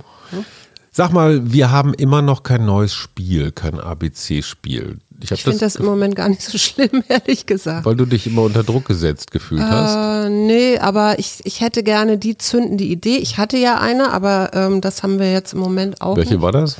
Sag 0.91 1.11
mal, 1.11 1.51
wir 1.51 1.71
haben 1.71 1.93
immer 1.93 2.21
noch 2.21 2.43
kein 2.43 2.65
neues 2.65 2.93
Spiel, 2.93 3.51
kein 3.51 3.79
ABC-Spiel. 3.79 4.99
Ich, 5.21 5.31
Ich 5.31 5.43
finde 5.43 5.59
das 5.59 5.75
im 5.75 5.85
Moment 5.85 6.15
gar 6.15 6.29
nicht 6.29 6.41
so 6.41 6.57
schlimm, 6.57 7.03
ehrlich 7.09 7.45
gesagt. 7.45 7.85
weil 7.85 7.95
du 7.95 8.05
dich 8.05 8.27
immer 8.27 8.43
unter 8.43 8.63
Druck 8.63 8.85
gesetzt 8.85 9.31
gefühlt 9.31 9.61
hast. 9.61 10.25
Äh, 10.25 10.29
nee, 10.29 10.77
aber 10.77 11.19
ich, 11.19 11.39
ich 11.43 11.61
hätte 11.61 11.83
gerne 11.83 12.17
die 12.17 12.37
zündende 12.37 12.83
Idee. 12.85 13.17
Ich 13.17 13.37
hatte 13.37 13.57
ja 13.57 13.79
eine, 13.79 14.11
aber 14.11 14.51
ähm, 14.53 14.81
das 14.81 15.03
haben 15.03 15.19
wir 15.19 15.31
jetzt 15.31 15.53
im 15.53 15.59
Moment 15.59 16.01
auch. 16.01 16.15
Welche 16.17 16.35
nicht. 16.35 16.41
war 16.41 16.51
das? 16.51 16.77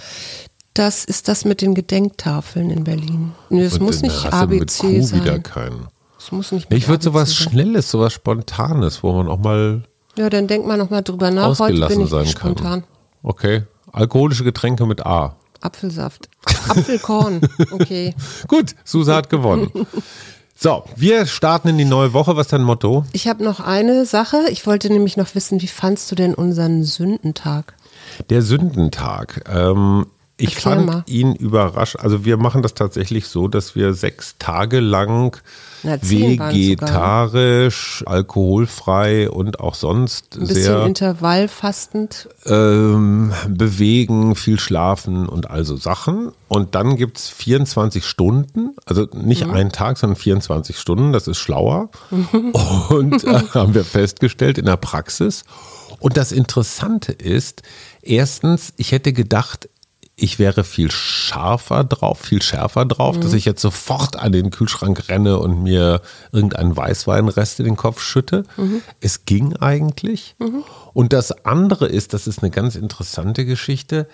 Das 0.74 1.06
ist 1.06 1.28
das 1.30 1.46
mit 1.46 1.62
den 1.62 1.74
Gedenktafeln 1.74 2.70
in 2.70 2.84
Berlin. 2.84 3.32
Nee, 3.50 3.64
es 3.64 3.80
muss 3.80 4.02
nicht 4.02 4.26
hast 4.26 4.44
du 4.44 4.48
mit 4.48 4.62
ABC 4.62 4.82
Q 4.82 5.02
sein. 5.04 5.22
wieder 5.24 5.40
keinen. 5.40 5.88
Es 6.20 6.32
muss 6.32 6.52
nicht 6.52 6.70
mit 6.70 6.78
Ich 6.80 6.88
würde 6.90 7.04
sowas 7.04 7.30
ABC 7.32 7.44
sein. 7.44 7.52
Schnelles, 7.54 7.92
sowas 7.92 8.14
Spontanes, 8.14 9.02
wo 9.04 9.14
man 9.14 9.28
auch 9.30 9.40
mal 9.40 9.84
Ja, 10.18 10.30
dann 10.30 10.48
denk 10.48 10.66
mal 10.66 10.78
nochmal 10.78 11.04
drüber 11.04 11.32
nach. 11.32 11.60
Heute 11.60 11.74
bin 11.74 11.84
ausgelassen 11.84 12.04
ich 12.04 12.10
sein 12.10 12.26
spontan. 12.28 12.82
kann. 12.82 12.84
Okay. 13.24 13.64
Alkoholische 13.92 14.44
Getränke 14.44 14.86
mit 14.86 15.06
A. 15.06 15.36
Apfelsaft. 15.62 16.30
Apfelkorn. 16.70 17.42
Okay. 17.72 18.14
Gut, 18.48 18.76
Susa 18.84 19.16
hat 19.16 19.30
gewonnen. 19.30 19.72
So, 20.56 20.84
wir 20.96 21.26
starten 21.26 21.70
in 21.70 21.78
die 21.78 21.86
neue 21.86 22.14
Woche. 22.14 22.36
Was 22.38 22.48
ist 22.48 22.54
dein 22.54 22.64
Motto? 22.64 23.04
Ich 23.12 23.28
habe 23.28 23.44
noch 23.44 23.60
eine 23.60 24.06
Sache. 24.06 24.38
Ich 24.52 24.66
wollte 24.68 24.90
nämlich 24.92 25.18
noch 25.18 25.34
wissen, 25.36 25.62
wie 25.62 25.68
fandst 25.68 26.10
du 26.12 26.16
denn 26.16 26.34
unseren 26.34 26.84
Sündentag? 26.84 27.74
Der 28.30 28.42
Sündentag. 28.42 29.44
Ähm, 29.54 30.06
ich 30.38 30.56
Erklär 30.56 30.74
fand 30.76 30.86
mal. 30.86 31.04
ihn 31.08 31.34
überrascht. 31.34 31.96
Also 31.98 32.26
wir 32.26 32.36
machen 32.38 32.62
das 32.62 32.74
tatsächlich 32.74 33.28
so, 33.28 33.48
dass 33.48 33.76
wir 33.76 33.94
sechs 33.94 34.36
Tage 34.38 34.82
lang 34.82 35.38
Na, 35.84 35.92
waren's 35.92 36.10
vegetarisch, 36.10 38.04
alkoholfrei 38.06 39.30
und 39.30 39.60
auch 39.60 39.76
sonst 39.76 40.36
Ein 40.36 40.42
bisschen 40.42 40.56
sehr 40.56 40.86
intervallfastend. 40.86 42.28
ähm, 42.46 43.32
bewegen, 43.48 44.36
viel 44.36 44.60
schlafen 44.60 45.28
und 45.28 45.50
also 45.50 45.78
Sachen. 45.78 46.32
Und 46.48 46.76
dann 46.76 46.96
gibt's 46.98 47.30
24 47.30 48.06
Stunden, 48.06 48.76
also 48.86 49.08
nicht 49.14 49.46
Mhm. 49.46 49.54
einen 49.54 49.72
Tag, 49.72 49.98
sondern 49.98 50.16
24 50.18 50.78
Stunden, 50.78 51.14
das 51.14 51.28
ist 51.28 51.38
schlauer. 51.38 51.90
Und 52.90 53.24
äh, 53.24 53.40
haben 53.54 53.74
wir 53.74 53.84
festgestellt 53.84 54.58
in 54.58 54.66
der 54.66 54.78
Praxis. 54.78 55.44
Und 56.00 56.18
das 56.18 56.32
Interessante 56.32 57.12
ist, 57.14 57.64
erstens, 58.02 58.74
ich 58.78 58.92
hätte 58.92 59.12
gedacht, 59.14 59.70
ich 60.18 60.40
wäre 60.40 60.64
viel 60.64 60.92
scharfer 60.92 61.84
drauf, 61.84 62.20
viel 62.20 62.42
schärfer 62.42 62.86
drauf, 62.86 63.20
dass 63.20 63.34
ich 63.34 63.44
jetzt 63.44 63.62
sofort 63.62 64.16
an 64.18 64.32
den 64.32 64.50
Kühlschrank 64.50 65.10
renne 65.10 65.40
und 65.40 65.62
mir 65.62 66.02
irgendeinen 66.32 66.76
Weißweinrest 66.76 67.60
in 67.60 67.66
den 67.66 67.76
Kopf 67.76 68.02
schütte. 68.02 68.46
Es 69.02 69.26
ging 69.26 69.58
eigentlich. 69.58 70.36
Und 70.94 71.12
das 71.12 71.46
andere 71.46 71.88
ist, 71.88 72.14
das 72.14 72.28
ist 72.28 72.42
eine 72.42 72.50
ganz 72.52 72.76
interessante 72.76 73.46
Geschichte. 73.46 74.08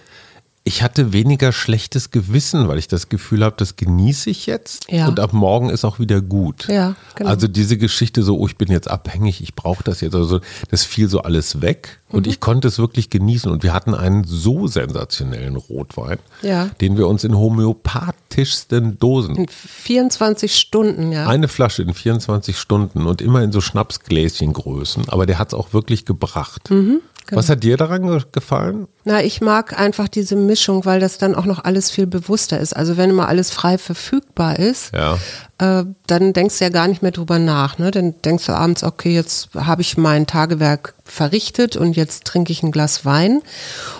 Ich 0.63 0.83
hatte 0.83 1.11
weniger 1.11 1.51
schlechtes 1.51 2.11
Gewissen, 2.11 2.67
weil 2.67 2.77
ich 2.77 2.87
das 2.87 3.09
Gefühl 3.09 3.43
habe, 3.43 3.55
das 3.57 3.77
genieße 3.77 4.29
ich 4.29 4.45
jetzt 4.45 4.91
Ja. 4.91 5.07
und 5.07 5.19
ab 5.19 5.33
morgen 5.33 5.71
ist 5.71 5.83
auch 5.83 5.97
wieder 5.97 6.21
gut. 6.21 6.67
Ja, 6.67 6.95
genau. 7.15 7.31
Also 7.31 7.47
diese 7.47 7.77
Geschichte 7.79 8.21
so, 8.21 8.37
oh, 8.37 8.45
ich 8.47 8.57
bin 8.57 8.69
jetzt 8.71 8.87
abhängig, 8.89 9.41
ich 9.41 9.55
brauche 9.55 9.83
das 9.83 10.01
jetzt, 10.01 10.13
also 10.13 10.39
das 10.69 10.83
fiel 10.83 11.09
so 11.09 11.21
alles 11.23 11.61
weg 11.61 11.99
und 12.09 12.27
Mhm. 12.27 12.31
ich 12.31 12.39
konnte 12.41 12.67
es 12.67 12.77
wirklich 12.77 13.09
genießen 13.09 13.49
und 13.51 13.63
wir 13.63 13.73
hatten 13.73 13.95
einen 13.95 14.23
so 14.23 14.67
sensationellen 14.67 15.55
Rotwein, 15.55 16.19
Ja. 16.43 16.69
den 16.79 16.95
wir 16.95 17.07
uns 17.07 17.23
in 17.23 17.35
homöopathischsten 17.35 18.99
Dosen, 18.99 19.35
In 19.37 19.47
24 19.47 20.55
Stunden, 20.55 21.11
ja. 21.11 21.25
eine 21.27 21.47
Flasche 21.47 21.81
in 21.81 21.95
24 21.95 22.59
Stunden 22.59 23.07
und 23.07 23.19
immer 23.21 23.41
in 23.41 23.51
so 23.51 23.61
Schnapsgläschengrößen, 23.61 25.09
aber 25.09 25.25
der 25.25 25.39
hat 25.39 25.49
es 25.49 25.53
auch 25.55 25.73
wirklich 25.73 26.05
gebracht. 26.05 26.69
Mhm. 26.69 27.01
Genau. 27.27 27.39
Was 27.39 27.49
hat 27.49 27.63
dir 27.63 27.77
daran 27.77 28.23
gefallen? 28.31 28.87
Na, 29.03 29.23
ich 29.23 29.41
mag 29.41 29.79
einfach 29.79 30.07
diese 30.07 30.35
Mischung, 30.35 30.85
weil 30.85 30.99
das 30.99 31.17
dann 31.17 31.35
auch 31.35 31.45
noch 31.45 31.63
alles 31.63 31.89
viel 31.91 32.07
bewusster 32.07 32.59
ist. 32.59 32.75
Also 32.75 32.97
wenn 32.97 33.09
immer 33.09 33.27
alles 33.27 33.51
frei 33.51 33.77
verfügbar 33.77 34.59
ist, 34.59 34.91
ja. 34.93 35.17
äh, 35.57 35.85
dann 36.07 36.33
denkst 36.33 36.59
du 36.59 36.65
ja 36.65 36.69
gar 36.69 36.87
nicht 36.87 37.01
mehr 37.01 37.11
drüber 37.11 37.39
nach. 37.39 37.77
Ne? 37.77 37.91
Dann 37.91 38.15
denkst 38.21 38.45
du 38.45 38.53
abends, 38.53 38.83
okay, 38.83 39.13
jetzt 39.13 39.49
habe 39.55 39.81
ich 39.81 39.97
mein 39.97 40.27
Tagewerk 40.27 40.93
verrichtet 41.11 41.75
und 41.75 41.97
jetzt 41.97 42.23
trinke 42.23 42.53
ich 42.53 42.63
ein 42.63 42.71
Glas 42.71 43.03
Wein. 43.03 43.41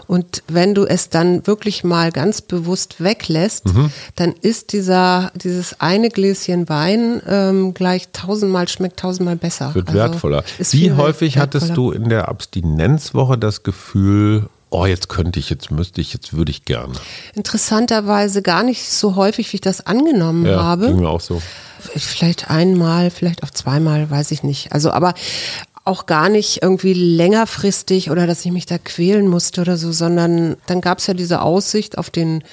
Und 0.08 0.44
wenn 0.48 0.74
du 0.74 0.86
es 0.86 1.10
dann 1.10 1.46
wirklich 1.46 1.84
mal 1.84 2.12
ganz 2.12 2.42
bewusst 2.42 3.04
weglässt, 3.04 3.66
mhm. 3.66 3.92
dann 4.16 4.34
ist 4.42 4.72
dieser, 4.72 5.32
dieses 5.36 5.82
eine 5.82 6.10
Gläschen 6.10 6.70
Wein 6.70 7.22
ähm, 7.28 7.74
gleich 7.74 8.08
tausendmal, 8.14 8.70
schmeckt 8.70 9.00
tausendmal 9.00 9.36
besser. 9.36 9.76
Wird 9.76 9.90
also 9.90 10.00
wertvoller. 10.00 10.44
Wie 10.58 10.94
häufig 10.94 11.36
wertvoller. 11.36 11.64
hattest 11.64 11.78
du 11.78 11.92
in 11.92 12.08
der 12.08 12.30
Abstinenzwoche 12.30 13.38
das 13.38 13.64
Gefühl, 13.64 14.48
oh, 14.70 14.86
jetzt 14.86 15.10
könnte 15.10 15.38
ich, 15.38 15.50
jetzt 15.50 15.70
müsste 15.70 16.00
ich, 16.00 16.14
jetzt 16.14 16.34
würde 16.34 16.50
ich 16.50 16.64
gerne. 16.64 16.94
Interessanterweise 17.36 18.42
gar 18.42 18.64
nicht 18.64 18.90
so 18.90 19.16
häufig, 19.18 19.52
wie 19.52 19.58
ich 19.58 19.62
das 19.62 19.86
angenommen 19.86 20.46
ja, 20.46 20.64
habe. 20.64 20.88
Ging 20.88 21.02
mir 21.02 21.10
auch 21.10 21.20
so. 21.20 21.42
Vielleicht 21.80 22.50
einmal, 22.50 23.10
vielleicht 23.10 23.44
auch 23.44 23.50
zweimal, 23.50 24.10
weiß 24.10 24.32
ich 24.32 24.44
nicht. 24.44 24.72
Also, 24.72 24.92
aber 24.92 25.14
auch 25.84 26.06
gar 26.06 26.30
nicht 26.30 26.62
irgendwie 26.62 26.94
längerfristig 26.94 28.12
oder 28.12 28.28
dass 28.28 28.46
ich 28.46 28.52
mich 28.52 28.66
da 28.66 28.78
quälen 28.78 29.28
musste 29.28 29.62
oder 29.62 29.78
so, 29.78 29.92
sondern 29.92 30.58
dann 30.68 30.82
gab 30.82 31.00
es 31.00 31.08
ja 31.08 31.14
diese 31.14 31.42
Aussicht 31.42 31.98
auf 31.98 32.10
den 32.10 32.44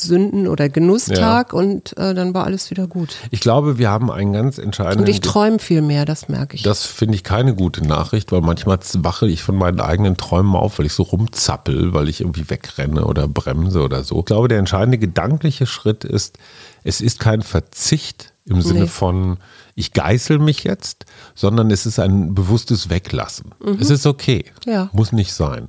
Sünden- 0.00 0.48
oder 0.48 0.68
Genusstag 0.68 1.52
ja. 1.52 1.58
und 1.58 1.96
äh, 1.98 2.14
dann 2.14 2.32
war 2.32 2.44
alles 2.44 2.70
wieder 2.70 2.86
gut. 2.86 3.16
Ich 3.30 3.40
glaube, 3.40 3.78
wir 3.78 3.90
haben 3.90 4.10
einen 4.10 4.32
ganz 4.32 4.58
entscheidenden. 4.58 5.00
Und 5.00 5.08
ich 5.08 5.20
träume 5.20 5.58
viel 5.58 5.82
mehr, 5.82 6.04
das 6.04 6.28
merke 6.28 6.56
ich. 6.56 6.62
Das 6.62 6.86
finde 6.86 7.16
ich 7.16 7.24
keine 7.24 7.54
gute 7.54 7.86
Nachricht, 7.86 8.32
weil 8.32 8.40
manchmal 8.40 8.78
wache 8.94 9.28
ich 9.28 9.42
von 9.42 9.56
meinen 9.56 9.80
eigenen 9.80 10.16
Träumen 10.16 10.56
auf, 10.56 10.78
weil 10.78 10.86
ich 10.86 10.94
so 10.94 11.02
rumzappel, 11.02 11.92
weil 11.92 12.08
ich 12.08 12.22
irgendwie 12.22 12.48
wegrenne 12.48 13.04
oder 13.04 13.28
bremse 13.28 13.82
oder 13.82 14.02
so. 14.02 14.20
Ich 14.20 14.24
glaube, 14.24 14.48
der 14.48 14.58
entscheidende 14.58 14.98
gedankliche 14.98 15.66
Schritt 15.66 16.04
ist, 16.04 16.38
es 16.82 17.00
ist 17.00 17.20
kein 17.20 17.42
Verzicht 17.42 18.32
im 18.50 18.62
Sinne 18.62 18.80
nee. 18.80 18.86
von, 18.86 19.38
ich 19.74 19.92
geißel 19.92 20.38
mich 20.38 20.64
jetzt, 20.64 21.06
sondern 21.34 21.70
es 21.70 21.86
ist 21.86 21.98
ein 21.98 22.34
bewusstes 22.34 22.90
Weglassen. 22.90 23.52
Mhm. 23.64 23.78
Es 23.80 23.90
ist 23.90 24.06
okay, 24.06 24.44
ja. 24.66 24.90
muss 24.92 25.12
nicht 25.12 25.32
sein. 25.32 25.68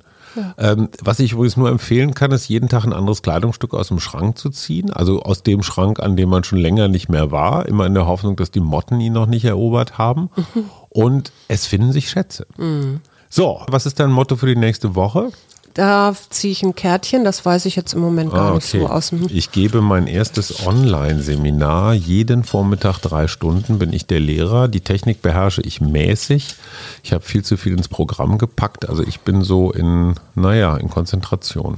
Ähm, 0.57 0.89
was 1.01 1.19
ich 1.19 1.33
übrigens 1.33 1.57
nur 1.57 1.69
empfehlen 1.69 2.13
kann, 2.13 2.31
ist 2.31 2.47
jeden 2.47 2.69
Tag 2.69 2.85
ein 2.85 2.93
anderes 2.93 3.21
Kleidungsstück 3.21 3.73
aus 3.73 3.89
dem 3.89 3.99
Schrank 3.99 4.37
zu 4.37 4.49
ziehen. 4.49 4.91
Also 4.91 5.21
aus 5.21 5.43
dem 5.43 5.63
Schrank, 5.63 5.99
an 5.99 6.15
dem 6.15 6.29
man 6.29 6.43
schon 6.43 6.59
länger 6.59 6.87
nicht 6.87 7.09
mehr 7.09 7.31
war. 7.31 7.65
Immer 7.65 7.85
in 7.85 7.93
der 7.93 8.07
Hoffnung, 8.07 8.35
dass 8.35 8.51
die 8.51 8.59
Motten 8.59 8.99
ihn 9.01 9.13
noch 9.13 9.25
nicht 9.25 9.45
erobert 9.45 9.97
haben. 9.97 10.29
Mhm. 10.35 10.65
Und 10.89 11.31
es 11.47 11.65
finden 11.65 11.91
sich 11.91 12.09
Schätze. 12.09 12.47
Mhm. 12.57 13.01
So, 13.29 13.61
was 13.67 13.85
ist 13.85 13.99
dein 13.99 14.11
Motto 14.11 14.35
für 14.35 14.47
die 14.47 14.55
nächste 14.55 14.95
Woche? 14.95 15.31
Da 15.73 16.13
ziehe 16.29 16.51
ich 16.51 16.63
ein 16.63 16.75
Kärtchen, 16.75 17.23
das 17.23 17.45
weiß 17.45 17.65
ich 17.65 17.75
jetzt 17.75 17.93
im 17.93 18.01
Moment 18.01 18.31
gar 18.31 18.41
ah, 18.41 18.47
okay. 18.49 18.55
nicht 18.55 18.69
so 18.71 18.87
aus 18.87 19.09
dem. 19.09 19.27
Ich 19.29 19.51
gebe 19.51 19.81
mein 19.81 20.07
erstes 20.07 20.65
Online-Seminar. 20.67 21.93
Jeden 21.93 22.43
Vormittag 22.43 22.99
drei 22.99 23.27
Stunden 23.27 23.79
bin 23.79 23.93
ich 23.93 24.05
der 24.05 24.19
Lehrer. 24.19 24.67
Die 24.67 24.81
Technik 24.81 25.21
beherrsche 25.21 25.61
ich 25.61 25.79
mäßig. 25.79 26.55
Ich 27.03 27.13
habe 27.13 27.23
viel 27.23 27.43
zu 27.43 27.55
viel 27.55 27.73
ins 27.73 27.87
Programm 27.87 28.37
gepackt. 28.37 28.89
Also 28.89 29.03
ich 29.03 29.21
bin 29.21 29.43
so 29.43 29.71
in, 29.71 30.15
naja, 30.35 30.75
in 30.75 30.89
Konzentration. 30.89 31.77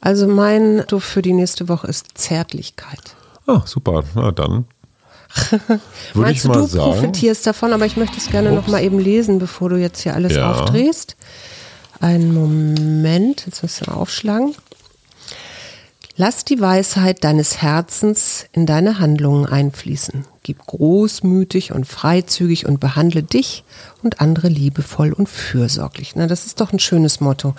Also 0.00 0.28
mein 0.28 0.84
Du 0.86 1.00
für 1.00 1.22
die 1.22 1.32
nächste 1.32 1.68
Woche 1.68 1.88
ist 1.88 2.16
Zärtlichkeit. 2.18 3.16
Ah, 3.46 3.62
super. 3.64 4.04
Na 4.14 4.30
dann. 4.30 4.66
Meinst 6.14 6.44
du, 6.44 6.52
du 6.52 6.66
sagen, 6.66 6.92
profitierst 6.92 7.46
davon, 7.46 7.72
aber 7.72 7.86
ich 7.86 7.96
möchte 7.96 8.18
es 8.18 8.28
gerne 8.28 8.52
noch 8.52 8.66
mal 8.66 8.82
eben 8.82 8.98
lesen, 8.98 9.38
bevor 9.38 9.70
du 9.70 9.76
jetzt 9.76 10.02
hier 10.02 10.14
alles 10.14 10.34
ja. 10.34 10.50
aufdrehst. 10.50 11.16
Einen 12.02 12.34
Moment, 12.34 13.46
jetzt 13.46 13.62
müssen 13.62 13.86
wir 13.86 13.96
aufschlagen. 13.96 14.56
Lass 16.16 16.44
die 16.44 16.60
Weisheit 16.60 17.22
deines 17.22 17.62
Herzens 17.62 18.46
in 18.50 18.66
deine 18.66 18.98
Handlungen 18.98 19.46
einfließen. 19.46 20.26
Gib 20.42 20.66
großmütig 20.66 21.72
und 21.72 21.86
freizügig 21.86 22.66
und 22.66 22.80
behandle 22.80 23.22
dich 23.22 23.62
und 24.02 24.20
andere 24.20 24.48
liebevoll 24.48 25.12
und 25.12 25.28
fürsorglich. 25.28 26.14
Na, 26.16 26.26
das 26.26 26.44
ist 26.44 26.60
doch 26.60 26.72
ein 26.72 26.80
schönes 26.80 27.20
Motto. 27.20 27.54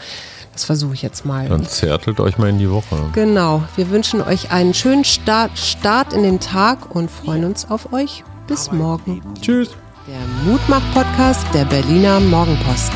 Das 0.52 0.66
versuche 0.66 0.94
ich 0.94 1.02
jetzt 1.02 1.26
mal. 1.26 1.48
Dann 1.48 1.66
zärtelt 1.66 2.20
euch 2.20 2.38
mal 2.38 2.50
in 2.50 2.60
die 2.60 2.70
Woche. 2.70 2.98
Genau. 3.14 3.64
Wir 3.78 3.90
wünschen 3.92 4.22
euch 4.22 4.52
einen 4.52 4.74
schönen 4.74 5.06
Start, 5.06 5.58
Start 5.58 6.12
in 6.12 6.24
den 6.24 6.42
Tag 6.42 6.94
und 6.94 7.10
freuen 7.10 7.46
uns 7.46 7.72
auf 7.72 7.94
euch. 7.94 8.26
Bis 8.48 8.74
morgen. 8.74 9.22
Tschüss. 9.42 9.70
Der 10.06 10.52
Mutmach-Podcast 10.52 11.46
der 11.54 11.64
Berliner 11.64 12.20
Morgenpost. 12.20 12.92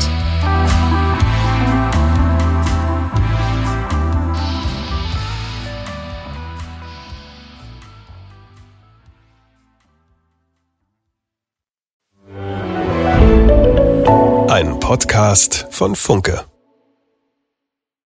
Podcast 14.87 15.67
von 15.69 15.97
Funke. 15.97 16.45